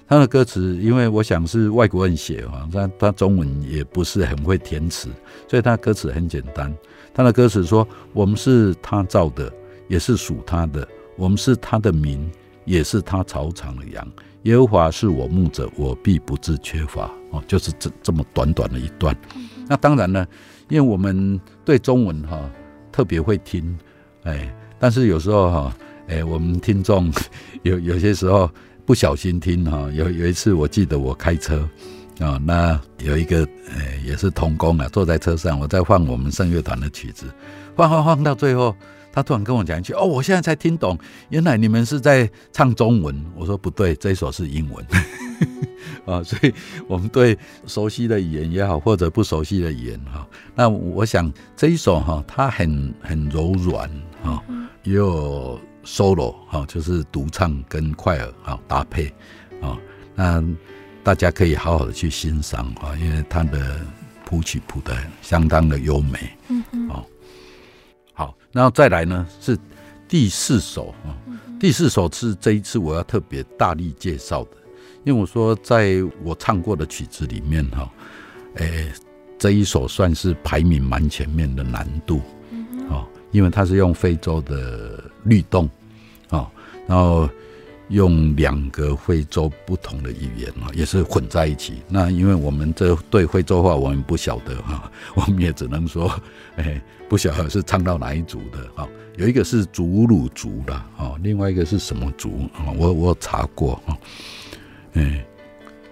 [0.08, 5.08] 他的歌词因为我想是外国人写哈，他他中文也不是很会填词，
[5.48, 6.74] 所以他歌词很简单。
[7.14, 9.50] 他的歌词说：“我们是他造的，
[9.88, 10.86] 也是属他的；
[11.16, 12.30] 我们是他的民，
[12.66, 14.06] 也是他草场的羊。
[14.42, 19.16] 耶和华是我牧者，我必不致缺乏。”哦，就是这这么短短的一段。
[19.66, 20.26] 那当然呢，
[20.68, 22.40] 因为我们对中文哈
[22.90, 23.76] 特别会听，
[24.24, 25.76] 哎，但是有时候哈，
[26.08, 27.12] 哎，我们听众
[27.62, 28.50] 有有些时候
[28.84, 29.90] 不小心听哈。
[29.92, 31.68] 有有一次我记得我开车。
[32.18, 37.26] 啊、那有一个呃，也是童工啊，坐在车上，我在放我们圣乐团的曲子，
[37.76, 38.74] 放放放到最后，
[39.12, 40.98] 他突然跟我讲一句：“哦，我现在才听懂，
[41.28, 44.82] 原来你们是在唱中文。”我说：“不对，这一首是英文。”
[46.06, 46.52] 啊，所以
[46.86, 53.90] 我们对熟悉的语言也好，或者不熟悉的语言哈，那我想这一首哈，它很很柔软
[54.22, 54.42] 哈，
[54.82, 59.12] 也有 solo 哈，就是独唱跟快耳哈搭配
[59.60, 59.78] 啊，
[60.14, 60.44] 那。
[61.06, 63.80] 大家可以好好的去欣赏啊，因为它的
[64.24, 66.18] 谱曲谱的相当的优美。
[66.48, 66.88] 嗯嗯。
[66.88, 67.06] 哦，
[68.12, 69.56] 好，然后再来呢是
[70.08, 71.14] 第四首啊，
[71.60, 74.56] 第四首是这一次我要特别大力介绍的，
[75.06, 77.88] 因为我说在我唱过的曲子里面哈，
[78.56, 78.92] 诶，
[79.38, 82.20] 这一首算是排名蛮前面的难度。
[82.50, 82.88] 嗯。
[82.90, 85.70] 哦，因为它是用非洲的律动，
[86.30, 86.50] 哦，
[86.86, 87.26] 然后。
[87.90, 91.74] 用两个非洲不同的语言啊，也是混在一起。
[91.88, 96.10] 那因为我们这对非洲话我们不晓得哈， 我们也只能说，
[96.56, 98.88] 诶，不晓得是唱到哪一族的哈。
[99.16, 102.74] 有一个是祖鲁族的哈，另外一个是什么族啊？
[102.76, 103.96] 我我查过哈，
[104.96, 105.24] 哎，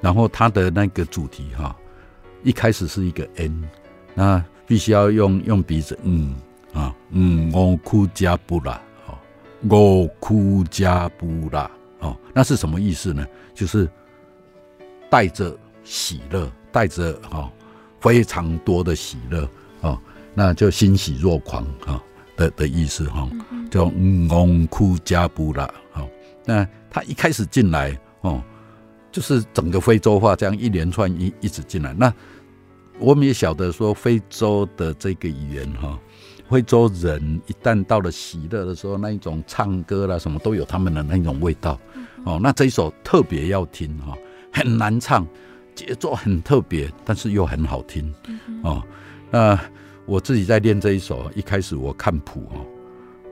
[0.00, 1.76] 然后他的那个主题哈，
[2.42, 3.68] 一开始是一个 N，
[4.14, 6.34] 那必须要用用鼻子嗯
[6.72, 9.16] 啊嗯，我哭加布拉哦，
[9.68, 11.70] 我哭加布拉。
[12.00, 13.26] 哦，那是什么意思呢？
[13.54, 13.88] 就是
[15.08, 17.50] 带着喜乐，带着哈
[17.98, 19.48] 非常多的喜乐
[19.80, 19.98] 哦，
[20.34, 22.02] 那就欣喜若狂哈
[22.36, 23.26] 的的意思哈，
[23.70, 23.90] 叫
[24.28, 26.06] 昂库加布拉哈。
[26.44, 28.42] 那他一开始进来哦，
[29.14, 31.94] 就是整个非洲话这样一连串一一直进来。
[31.94, 32.12] 那
[32.98, 35.96] 我们也晓得说，非洲的这个语言哈。
[36.50, 41.79] 非洲人一旦到了喜乐的时候，那一种唱歌啦，什么都有他们的那种味道。
[42.24, 44.18] 哦，那这一首特别要听哈，
[44.53, 45.24] 很难唱，
[45.77, 48.12] 节奏很特别，但是又很好听。
[48.64, 48.83] 哦，
[49.31, 49.59] 那
[50.07, 52.66] 我自己在练这一首，一开始我看谱哦，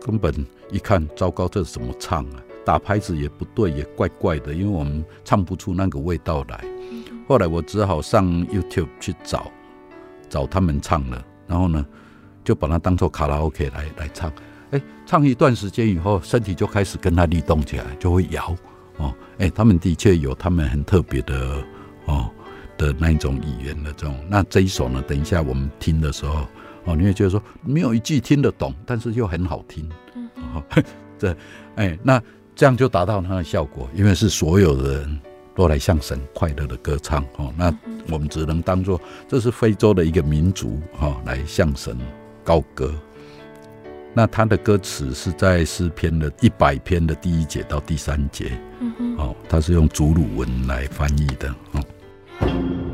[0.01, 0.33] 根本
[0.71, 2.39] 一看，糟糕，这是怎么唱啊？
[2.65, 6.65] 打拍子也不对，也怪怪的，因为我们唱不出那个味道来。
[7.29, 9.51] 后来我只好上 YouTube 去找，
[10.29, 11.85] 找他们唱了，然后呢，
[12.45, 14.31] 就把它当做卡拉 OK 来来唱，
[14.71, 18.55] 哎、欸，唱一段时间以后，身体就开始跟它律动起来，就会摇。
[18.99, 21.65] 哦，哎、欸，他们的确有他们很特别的
[22.05, 22.31] 哦
[22.77, 24.15] 的那一种语言的这种。
[24.29, 26.47] 那这一首呢，等一下我们听的时候
[26.85, 29.89] 哦，你会觉得说没有一句听得懂，但是又很好听，
[30.55, 30.63] 哦，
[31.19, 31.31] 这
[31.77, 32.23] 哎、欸，那
[32.63, 35.21] 这样就达到它的效果，因为是所有的人
[35.53, 37.77] 都来向神快乐的歌唱哦，那
[38.09, 41.99] 我们只能当做这是非洲的一个民族哈，来向神。
[42.45, 42.95] 高歌，
[44.15, 52.92] 那他的歌词是在诗篇的一百篇的第一节到第三节，嗯，哦，他是用祖鲁文来翻译的，哦。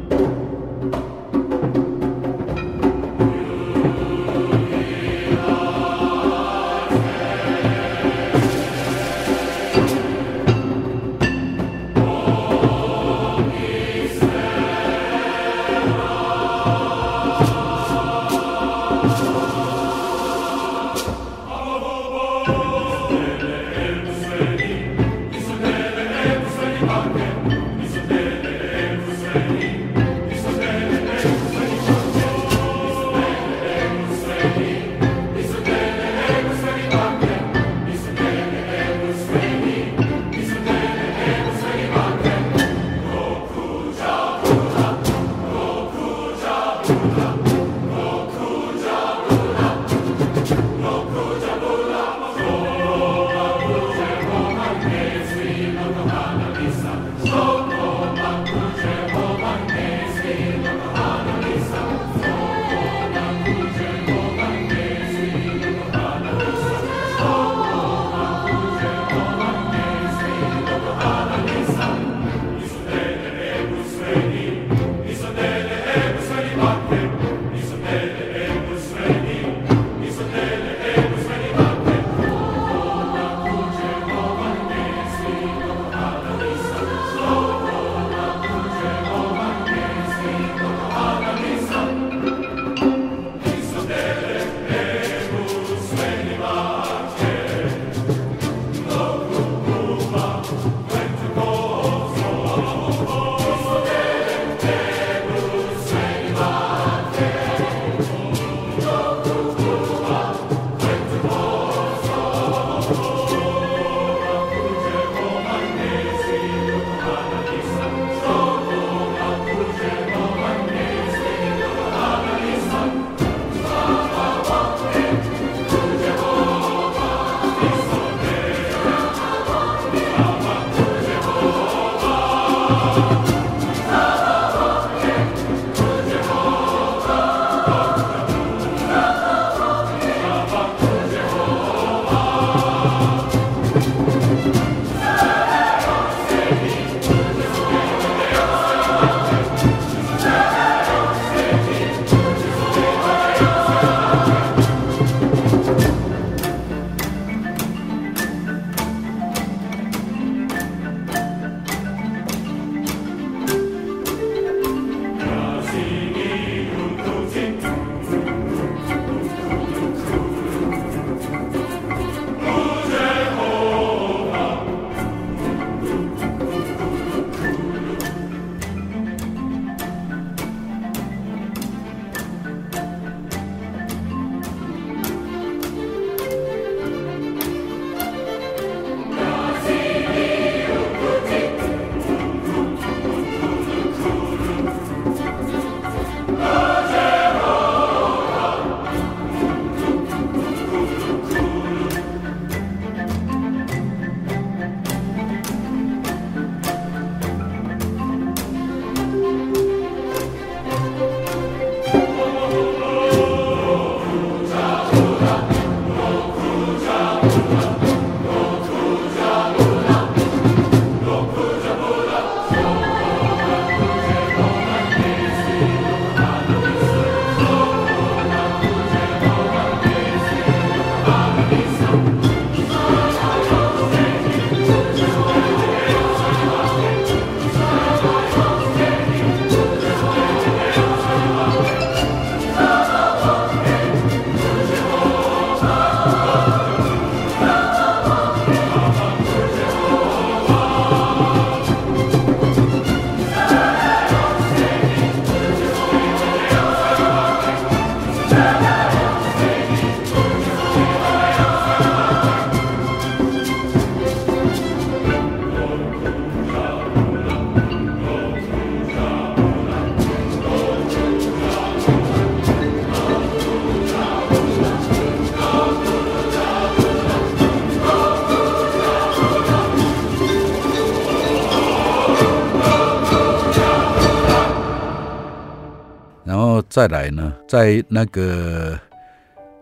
[286.78, 288.78] 再来呢，在那个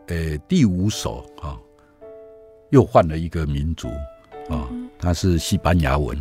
[0.09, 1.59] 呃第五首哈，
[2.69, 3.89] 又换了一个民族
[4.51, 6.15] 啊，它是西班牙文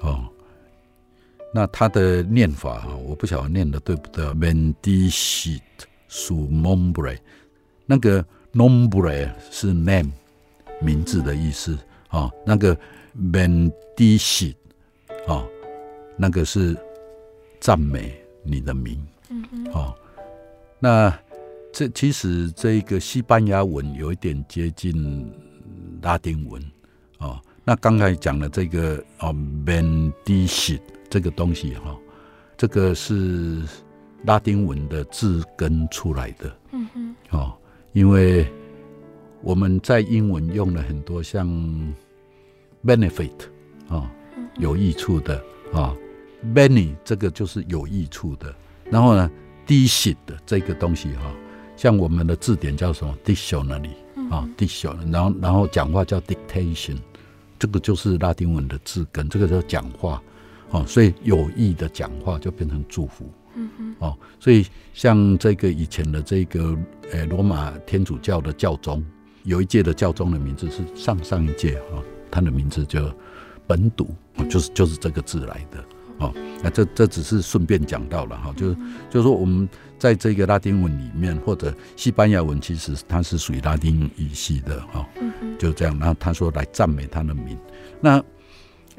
[0.00, 0.24] 哦。
[1.52, 4.24] 那它的念法啊，我不晓得念的对不对。
[4.28, 5.60] ，mendicit
[6.08, 7.18] su nombre，
[7.84, 10.10] 那个 nombre 是 name
[10.80, 12.74] 名字的意思啊，那个
[13.14, 14.54] mendicit
[15.28, 15.44] 啊，
[16.16, 16.74] 那个是
[17.60, 19.92] 赞美你的名，嗯嗯，
[20.84, 21.18] 那
[21.72, 25.32] 这其实这个西班牙文有一点接近
[26.02, 26.62] 拉丁文
[27.16, 27.40] 哦。
[27.64, 30.78] 那刚才讲的这个哦，bendición
[31.08, 31.96] 这个东西哈，
[32.58, 33.62] 这个是
[34.24, 36.54] 拉丁文的字根出来的。
[36.72, 37.16] 嗯哼。
[37.30, 37.56] 哦，
[37.94, 38.46] 因为
[39.40, 41.48] 我们在英文用了很多像
[42.84, 43.32] benefit
[43.88, 44.12] 啊，
[44.58, 45.96] 有益处的啊
[46.44, 48.54] ，many 这个就是有益处的。
[48.90, 49.30] 然后呢
[49.66, 51.32] ？Dicit 的这个东西哈，
[51.76, 53.90] 像我们的字典叫什么 Dictionary
[54.30, 56.96] 啊 Dictionary 然后然后讲话叫 Dictation，
[57.58, 60.22] 这个就是拉丁文的字根，这个叫讲话，
[60.70, 66.76] 哦，所以有意的讲话就变成祝福，嗯哼，哦，所以像这个以前的这个
[67.12, 69.04] 呃罗马天主教的教宗，
[69.44, 73.00] 有一届的教宗的名字是上上一届哈，他的名字叫
[73.66, 74.08] 本笃，
[74.50, 75.84] 就是就是这个字来的。
[76.18, 78.76] 哦，那这这只是顺便讲到了哈，就是
[79.10, 85.04] 就是说我们在这个拉丁文里面或者西班牙文，其实它是属于拉丁语系的哈，
[85.58, 85.98] 就这样。
[85.98, 87.58] 然后他说来赞美他的名。
[88.00, 88.22] 那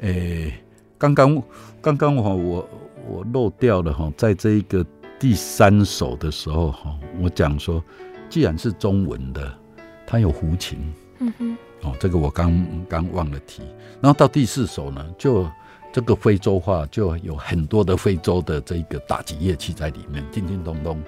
[0.00, 0.52] 诶，
[0.98, 1.42] 刚刚
[1.80, 2.70] 刚刚我我
[3.08, 4.84] 我漏掉了哈，在这一个
[5.18, 7.82] 第三首的时候哈，我讲说，
[8.28, 9.58] 既然是中文的，
[10.06, 10.78] 它有胡琴，
[11.20, 13.62] 嗯哼，哦，这个我刚刚忘了提。
[14.02, 15.48] 然后到第四首呢，就。
[15.96, 21.02] 这个非洲话就有很多的非洲的这个打击乐器在里面，叮叮咚咚。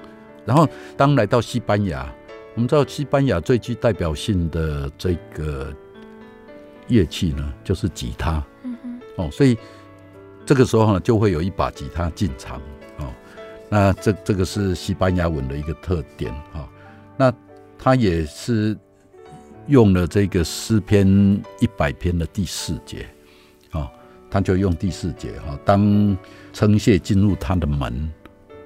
[0.47, 0.67] 然后
[0.97, 2.11] 当来到西班牙，
[2.55, 5.71] 我们知道西班牙最具代表性的这个
[6.87, 8.43] 乐器呢，就是吉他。
[9.17, 9.59] 哦，所以
[10.47, 12.59] 这个时候呢，就会有一把吉他进场。
[12.97, 13.13] 哦，
[13.69, 16.33] 那这这个是西班牙文的一个特点。
[16.55, 16.67] 哈，
[17.15, 17.31] 那
[17.79, 18.75] 它也是
[19.67, 21.07] 用了这个诗篇
[21.61, 23.07] 一百篇的第四节。
[24.31, 26.17] 他就用第四节哈，当
[26.53, 28.13] 称谢进入他的门，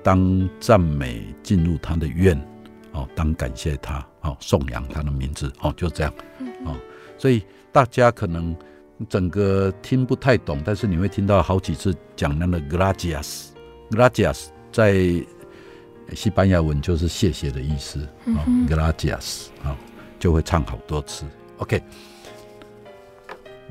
[0.02, 2.36] 当赞美进入他的院，
[2.92, 6.12] 哦，当感谢他，哦，颂扬他的名字，哦，就这样，
[6.64, 6.76] 哦，
[7.16, 8.54] 所以大家可能
[9.08, 14.94] 整个听不太懂，但是你会听到好几次讲那个 gracias，gracias 在
[16.14, 19.76] 西班牙文就是谢谢的意思，哦，gracias，啊，
[20.18, 21.24] 就会唱好多次
[21.58, 21.80] ，OK。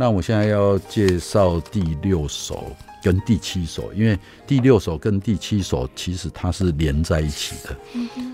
[0.02, 7.78] 那我现在要介绍第六首跟第七首，因为第六首跟第七首其实它是连在一起的。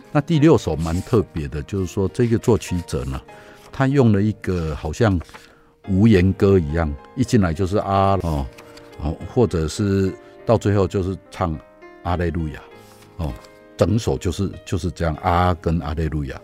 [0.09, 3.21] 那第六首蛮特别的，就是说这个作曲者呢，
[3.69, 5.19] 他用了一个好像
[5.89, 8.45] 无言歌一样，一进来就是啊哦
[9.01, 10.15] 哦，或者是
[10.45, 11.53] 到最后就是唱
[12.03, 12.61] 阿雷路亚
[13.17, 13.33] 哦，
[13.75, 16.41] 整首就是就是这样啊跟阿雷路亚。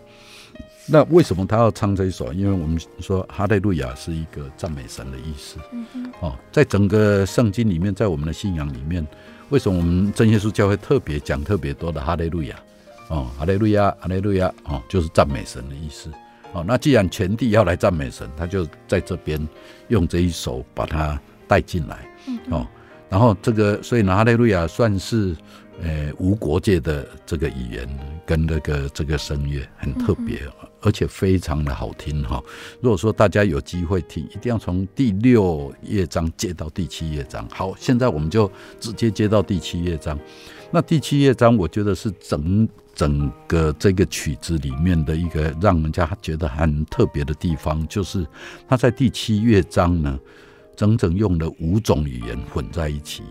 [0.85, 2.31] 那为什么他要唱这一首？
[2.33, 5.57] 因为我们说哈利路亚是一个赞美神的意思。
[6.19, 9.05] 哦，在整个圣经里面，在我们的信仰里面，
[9.49, 12.55] 为什么我们真耶稣教会特别讲特别多的哈利路亚？
[13.09, 16.09] 哦，哈利路亚，哈利路亚，哦，就是赞美神的意思。
[16.51, 19.39] 哦，那既然全地要来赞美神，他就在这边
[19.87, 21.97] 用这一首把它带进来。
[22.49, 22.67] 哦，
[23.09, 25.35] 然后这个，所以呢，哈利路亚算是
[25.81, 27.87] 呃无国界的这个语言，
[28.25, 30.41] 跟那个这个声乐很特别，
[30.83, 32.41] 而且非常的好听哈。
[32.81, 37.47] 如果说大家有机会听，一定要从第六乐章接到第七乐章。
[37.49, 40.19] 好，现在我们就直接接到第七乐章。
[40.71, 48.25] 那第七乐章，我觉得是整整个这个曲子里面的一个让人家觉得很特别的地方，就是
[48.67, 50.19] 他在第七乐章呢。
[50.75, 53.21] 整整用了五种语言混在一起。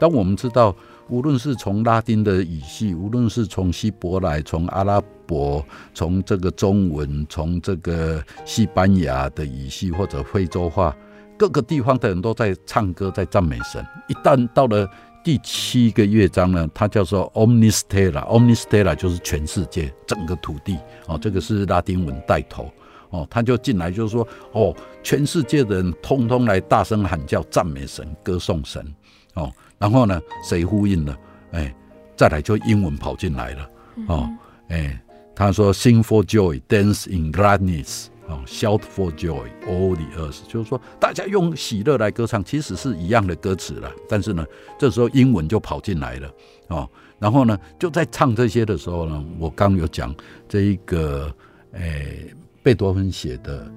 [0.00, 0.74] 当我们知道，
[1.08, 10.94] 无论是从拉丁的语系，无论是从希伯来、从阿拉伯、从这个中文、从这个西班牙的语系或者非洲话，
[11.38, 13.84] 各个地方的人都在唱歌，在赞美神。
[14.08, 14.88] 一旦到了
[15.24, 20.78] 第七个乐章呢，它叫做 Omnis Terra，Omnis Terra 就是全世界，整个土地。
[21.06, 22.70] 哦，这个是拉丁文带头。
[23.10, 28.84] 哦，他就进来，就是说，哦，全世界的人通通来大声喊叫、赞美神、歌颂神，
[29.32, 31.18] 哦，然后呢，谁呼应了？
[31.52, 31.74] 哎，
[32.16, 33.70] 再来就英文跑进来了，
[34.08, 34.28] 哦，
[34.68, 35.00] 哎，
[35.34, 44.44] 他说，Sing for joy, dance in gladness，哦，shout for joy, all the earth，就是说，大家用喜乐来歌唱，其实是一样的歌词了，但是呢，
[44.78, 46.30] 这时候英文就跑进来了，
[46.68, 50.14] 哦，然后呢，就在唱这些的时候呢，我刚有讲
[50.48, 51.32] 这一个，
[51.72, 52.26] 哎。
[52.60, 53.64] 贝多芬写的《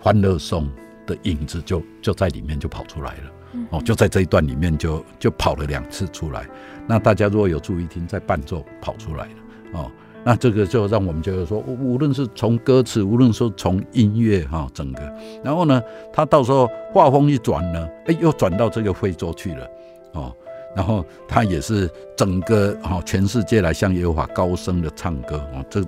[0.00, 0.66] 欢乐颂》
[1.06, 3.30] 的影子就就在里面就跑出来了，
[3.70, 6.46] 哦，就在这一段里面就就跑了两次出来。
[6.86, 9.32] 那大家如果有注意听，在伴奏跑出来了，
[9.72, 9.90] 哦，
[10.24, 15.00] 那这个就让我们觉得说，无论是从歌词，无论说从音乐哈，整个，
[15.42, 15.82] 然后呢，
[16.12, 19.66] 他到时候画风一转呢，哎，又转到这个非洲去了，
[20.12, 20.32] 哦，
[20.76, 25.84] 然后他也是整个哈全世界来向耶和华高声的唱歌，哦，这。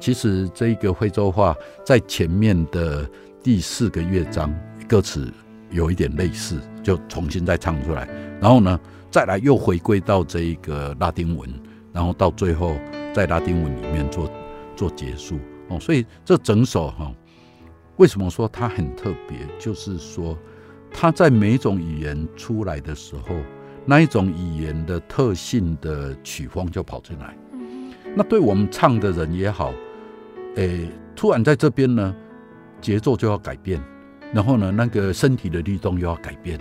[0.00, 1.54] 其实这一个非洲话
[1.86, 3.08] 在前面的
[3.40, 4.52] 第四个乐章
[4.88, 5.32] 歌词
[5.72, 8.06] 有一点类似，就重新再唱出来，
[8.40, 8.78] 然后呢，
[9.10, 11.48] 再来又回归到这一个拉丁文，
[11.92, 12.76] 然后到最后
[13.12, 14.30] 在拉丁文里面做
[14.76, 15.80] 做结束哦。
[15.80, 17.12] 所以这整首哈，
[17.96, 19.38] 为什么说它很特别？
[19.58, 20.38] 就是说
[20.90, 23.34] 它在每一种语言出来的时候，
[23.86, 27.36] 那一种语言的特性的曲风就跑进来。
[28.14, 29.72] 那对我们唱的人也好。
[30.56, 32.14] 诶，突然在这边呢，
[32.78, 33.82] 节奏就要改变，
[34.32, 36.58] 然后呢，那个身体的律动又要改变，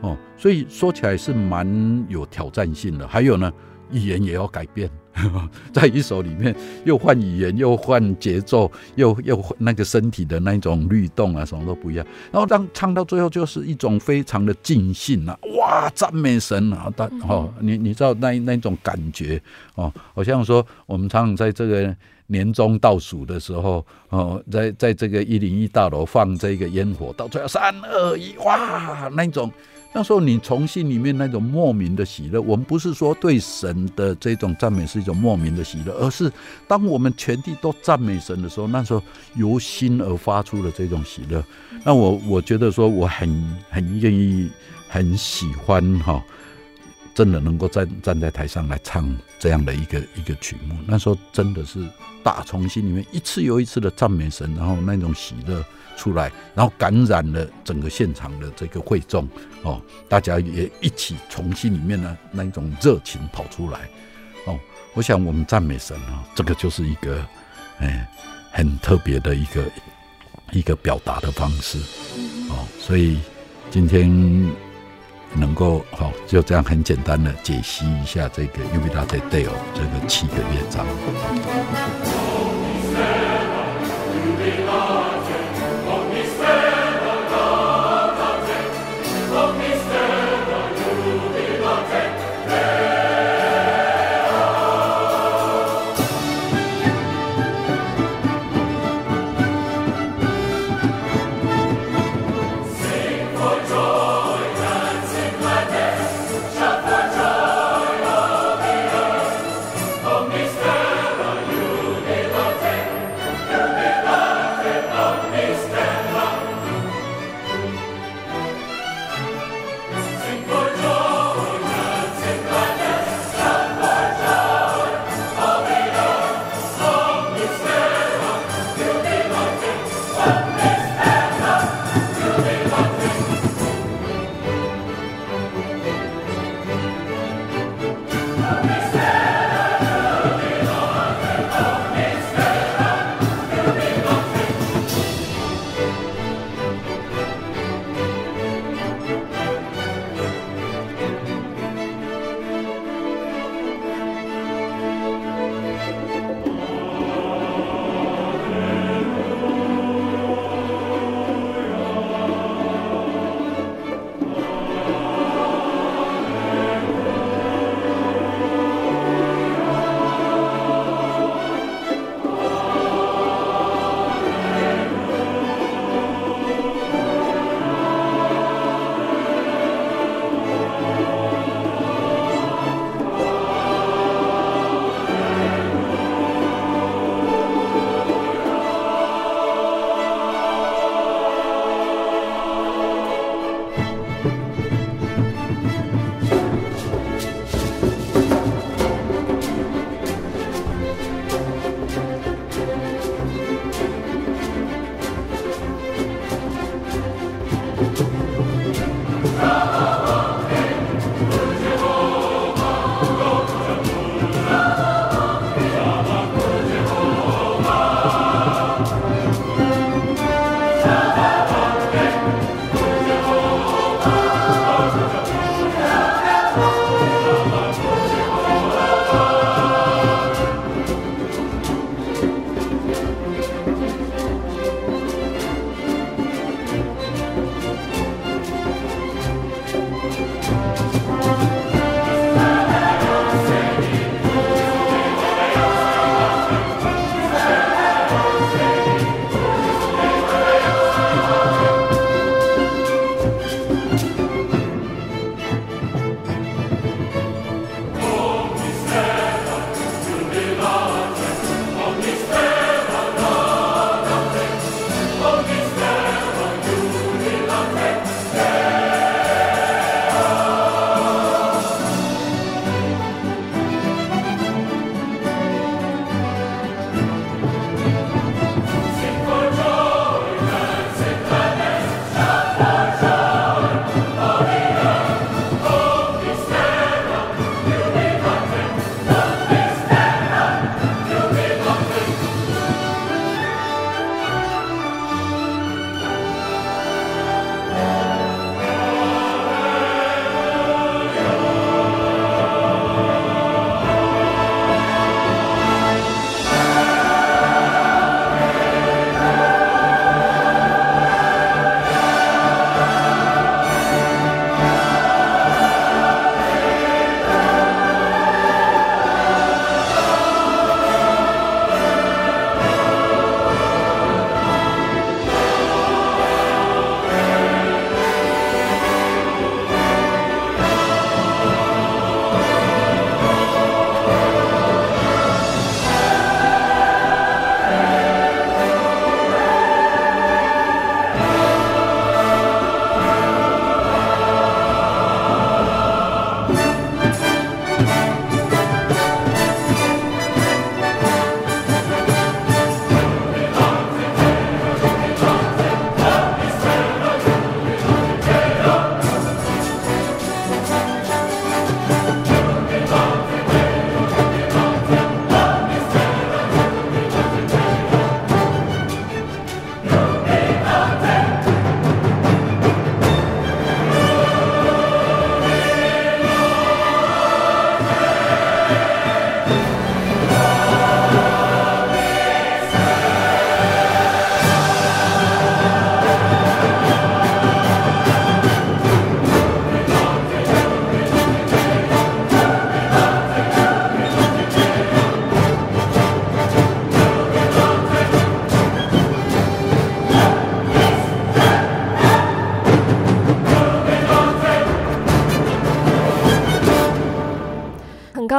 [0.00, 3.06] 哦，所以说起来是蛮有挑战性的。
[3.06, 3.52] 还有呢，
[3.90, 4.90] 语言也要改变，
[5.72, 6.54] 在一首里面
[6.84, 12.06] 又换语言，又换节奏，又又那个身体的那种律动啊，什么都不一样。
[12.30, 16.92] 然后当唱到最后，就是一种非常的尽兴啊，哇，赞美神啊！
[16.96, 19.40] 但哦，你你知道那那种感觉
[19.74, 21.94] 哦，好像说我们常常在这个。
[22.28, 29.52] 年终倒数的时候，哦，在在这个一零一大楼放这个烟火，到最后三二一，哇，那种
[29.92, 32.40] 那时候你从心里面那种莫名的喜乐。
[32.40, 36.32] 我们不是说对神的这种赞美是一种莫名的喜乐，而是
[36.66, 39.02] 当我们全地都赞美神的时候，那时候
[39.34, 41.44] 由心而发出的这种喜乐。
[41.84, 44.50] 那我我觉得说我很很愿意，
[44.88, 46.22] 很喜欢哈。
[47.14, 51.86] 真的能够站站在台上来唱这样的一个一个曲目，那时候真的是
[52.22, 55.62] 打从心里面一次又一次的赞美神，然后那种喜乐
[55.96, 59.28] 出来，然后感染了整个现场的这个会众
[59.62, 63.80] 哦，大家也一起从心里面呢那一种热情跑出来
[64.46, 64.58] 哦。
[64.94, 67.24] 我想我们赞美神啊，这个就是一个
[67.78, 68.08] 哎
[68.50, 69.64] 很特别的一个
[70.52, 71.78] 一个表达的方式
[72.50, 73.18] 哦，所以
[73.70, 74.50] 今天。
[75.34, 80.86] 能够好，就这样很简单的解析一下这个 Jubilate Deo 这个七个乐章。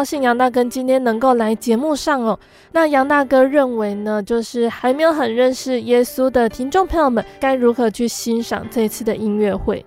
[0.03, 2.37] 高兴杨大哥今天能够来节目上哦。
[2.73, 9.85] 那杨大哥认为呢，就是还没有很认识耶稣的听众朋友们，该如何去欣赏这次的音乐会？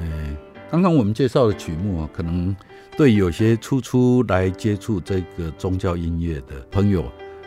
[0.00, 0.36] 哎，
[0.68, 2.56] 刚刚我们介绍的曲目啊，可能
[2.96, 7.04] 对有些初初来接触这个宗教音乐的朋友，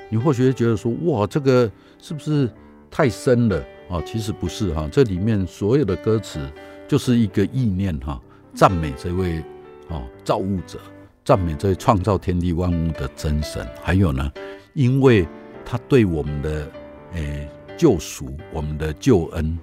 [0.08, 2.50] 你或许会觉得说，哇，这个是不是
[2.90, 4.02] 太深了啊？
[4.06, 6.40] 其实不是哈，这里面所有的歌词
[6.88, 8.18] 就是一个意念哈，
[8.54, 9.44] 赞美这位。
[9.90, 10.78] 哦，造物者
[11.28, 14.32] 赞美这创造天地万物的真神，还有呢，
[14.72, 15.28] 因为
[15.66, 16.72] 他对我们的
[17.16, 19.60] 诶、救赎，我们的救恩，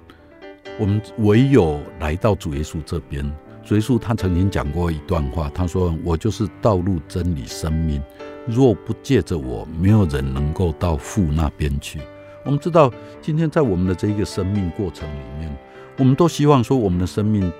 [0.79, 3.25] 我们唯有来到主耶稣这边。
[3.63, 7.99] 主耶稣他曾经讲过一段话，他说：“我就是道路、真理、生命，
[8.45, 11.99] 若不借着我，没有人能够到父那边去。”
[12.45, 12.93] 我们知道，
[13.23, 15.51] 今天在我们的这一个生命过程里面，
[15.97, 17.51] 我们都希望说，我们的生命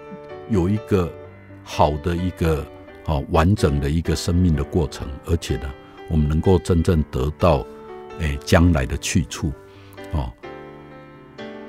[0.52, 1.12] 有一个。
[1.68, 2.64] 好的一个
[3.06, 5.70] 好完整的一个生命的过程，而且呢，
[6.10, 7.66] 我们能够真正得到
[8.20, 9.52] 诶将来的去处
[10.12, 10.34] 哦。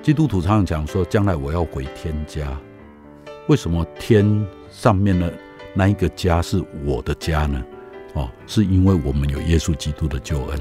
[0.02, 2.58] 基督徒常常讲说，将来我要回天家，
[3.48, 5.32] 为什么天上面的
[5.74, 7.62] 那一个家是我的家呢？
[8.14, 10.60] 哦，是因为我们有耶稣基督的救恩。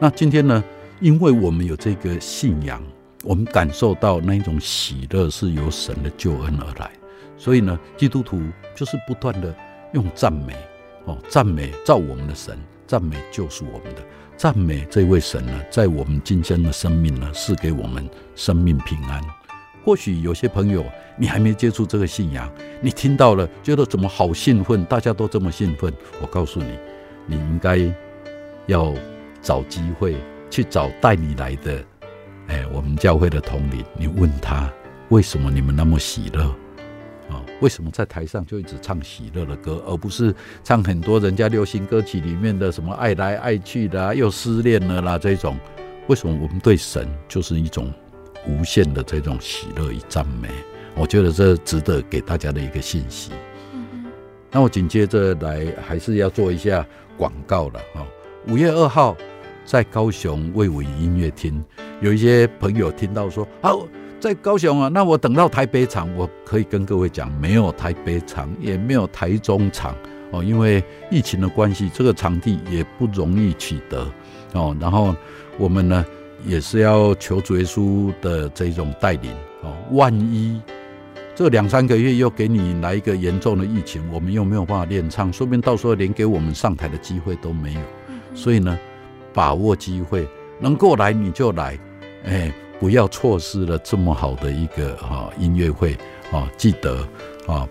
[0.00, 0.64] 那今天呢，
[1.00, 2.82] 因为我们有这个信仰，
[3.22, 6.90] 我们感受到那一种喜乐是由神的救恩而来。
[7.36, 8.40] 所以呢，基督徒
[8.74, 9.54] 就是不断的
[9.92, 10.54] 用赞美，
[11.04, 14.02] 哦，赞美造我们的神，赞美救赎我们的，
[14.36, 19.22] 赞美这位神呢，在我们今生的生命呢，赐给我们生命平安。
[19.84, 20.84] 或许有些朋友
[21.18, 25.92] 你还没接触这个信仰，你听到了觉得怎么好兴奋，大家都这么兴奋。
[26.20, 26.78] 我告诉你，
[27.26, 27.78] 你应该
[28.66, 28.94] 要
[29.42, 30.16] 找机会
[30.48, 31.84] 去找带你来的，
[32.46, 34.72] 哎，我们教会的统领，你问他
[35.08, 36.54] 为什么你们那么喜乐。
[37.60, 45.56] 为什么在台上就一直唱喜乐的歌，而不是唱很多人家流行歌曲里面的什么爱来爱去的，又失恋了啦这种？
[46.08, 47.92] 为什么我们对神就是一种
[48.46, 50.48] 无限的这种喜乐与赞美？
[50.94, 53.30] 我觉得这值得给大家的一个信息。
[53.72, 54.06] 嗯
[54.50, 58.04] 那我紧接着来还是要做一下广告了哈。
[58.48, 59.16] 五月二号
[59.64, 61.64] 在高雄卫武营音乐厅，
[62.00, 63.86] 有一些朋友听到说好。
[64.22, 69.96] 在高雄啊，那我等到台北场，我可以跟各位讲，没有台北场，也没有台中场
[70.30, 74.06] 哦，因为疫情的关系，这个场地也不容易取得
[74.52, 74.76] 哦。
[74.80, 75.12] 然后
[75.58, 76.06] 我们呢，
[76.46, 79.74] 也是要求主耶稣的这种带领哦。
[79.90, 80.62] 万一
[81.34, 87.80] 这两三个月又给你来一个严重的疫情，我们又没有办法练唱，说不定到时候连给我们上台的机会都没有。
[88.36, 88.78] 所以呢，
[89.34, 90.28] 把握机会，
[90.60, 91.76] 能够来你就来，
[92.24, 92.54] 哎。
[92.82, 95.96] 不要错失了这么好的一个哈音乐会
[96.32, 96.50] 啊！
[96.56, 97.06] 记得
[97.46, 97.68] 啊，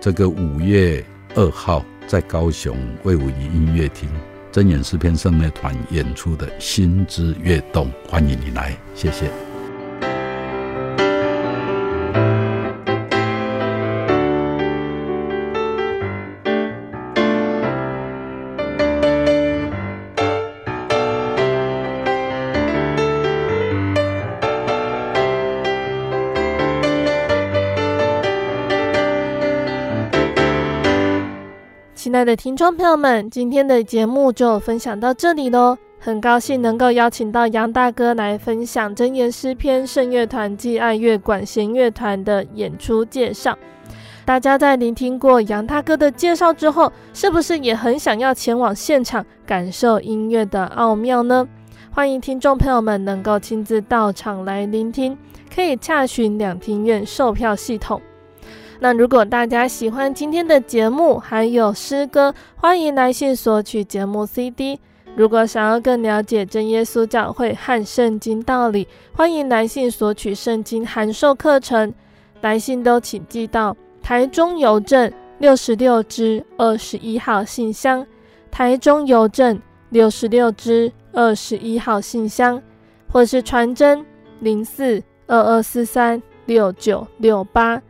[0.00, 1.04] 这个五月
[1.34, 4.08] 二号在高雄魏武营音乐厅
[4.50, 9.45] 真言诗篇圣乐团演出的《心之跃动》，欢迎你来，谢谢。
[32.26, 35.78] 的听众朋友们，今天的节目就分享到这里喽。
[36.00, 43.56] 很高兴能够邀请到杨大哥来分享真言诗篇圣乐团暨爱乐管弦乐团的演出介绍。
[44.24, 51.46] 大家在聆听过杨大哥的介绍之后，是不是也很想要前往现场感受音乐的奥妙呢？
[51.92, 55.16] 欢迎听众朋友们能够亲自到场来聆听，
[55.54, 58.02] 可以洽询两厅院售票系统。
[58.78, 64.78] 那如果大家喜欢今天的节目，还有诗歌，欢迎来信索取节目 CD。
[65.14, 71.92] 如果想要更了解真耶稣教会和圣经道理，欢迎来信索取圣经函授课程。
[72.42, 78.06] 来信都请寄到台中邮政六十六支二十一号信箱，
[78.50, 79.58] 台中邮政
[79.88, 82.62] 六十六支二十一号信箱，
[83.10, 84.04] 或是传真
[84.40, 87.80] 零四二二四三六九六八。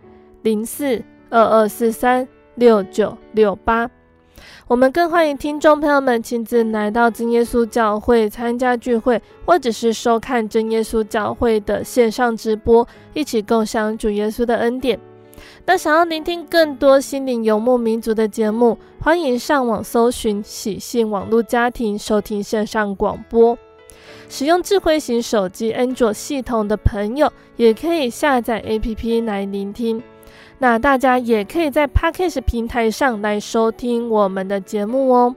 [0.46, 3.90] 零四二二四三六九六八，
[4.68, 14.96] 我们更欢迎听众朋友们亲自来到真耶稣教会参加聚会，或者是收看真耶稣教会的线上直播，一起共享主耶稣的恩典。
[15.64, 23.58] 那想要聆听更多心灵游牧民族的节目，欢迎上网搜寻喜信网络家庭收听线上广播。
[24.28, 30.00] 使用智慧型手机安卓系统的朋友，也可以下载 APP 来聆听。
[30.58, 35.34] 那大家也可以在 Podcast 平台上来收听我们的节目哦。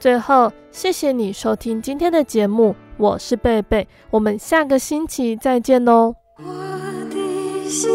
[0.00, 6.14] 最后，谢谢你收听今天的节目，我是贝贝，我们下个星期再见哦。
[6.38, 6.44] 我
[7.10, 7.90] 的心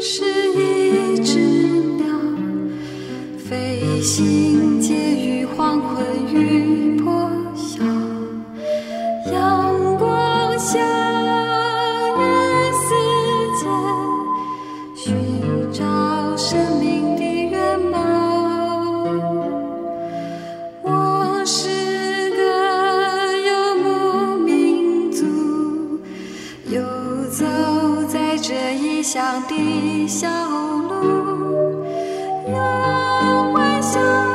[0.00, 1.38] 是一只
[1.96, 2.06] 鸟，
[3.38, 7.82] 飞行介于黄昏与破晓，
[9.32, 11.09] 阳光下。
[30.10, 31.84] 小路，
[32.48, 34.29] 有欢笑。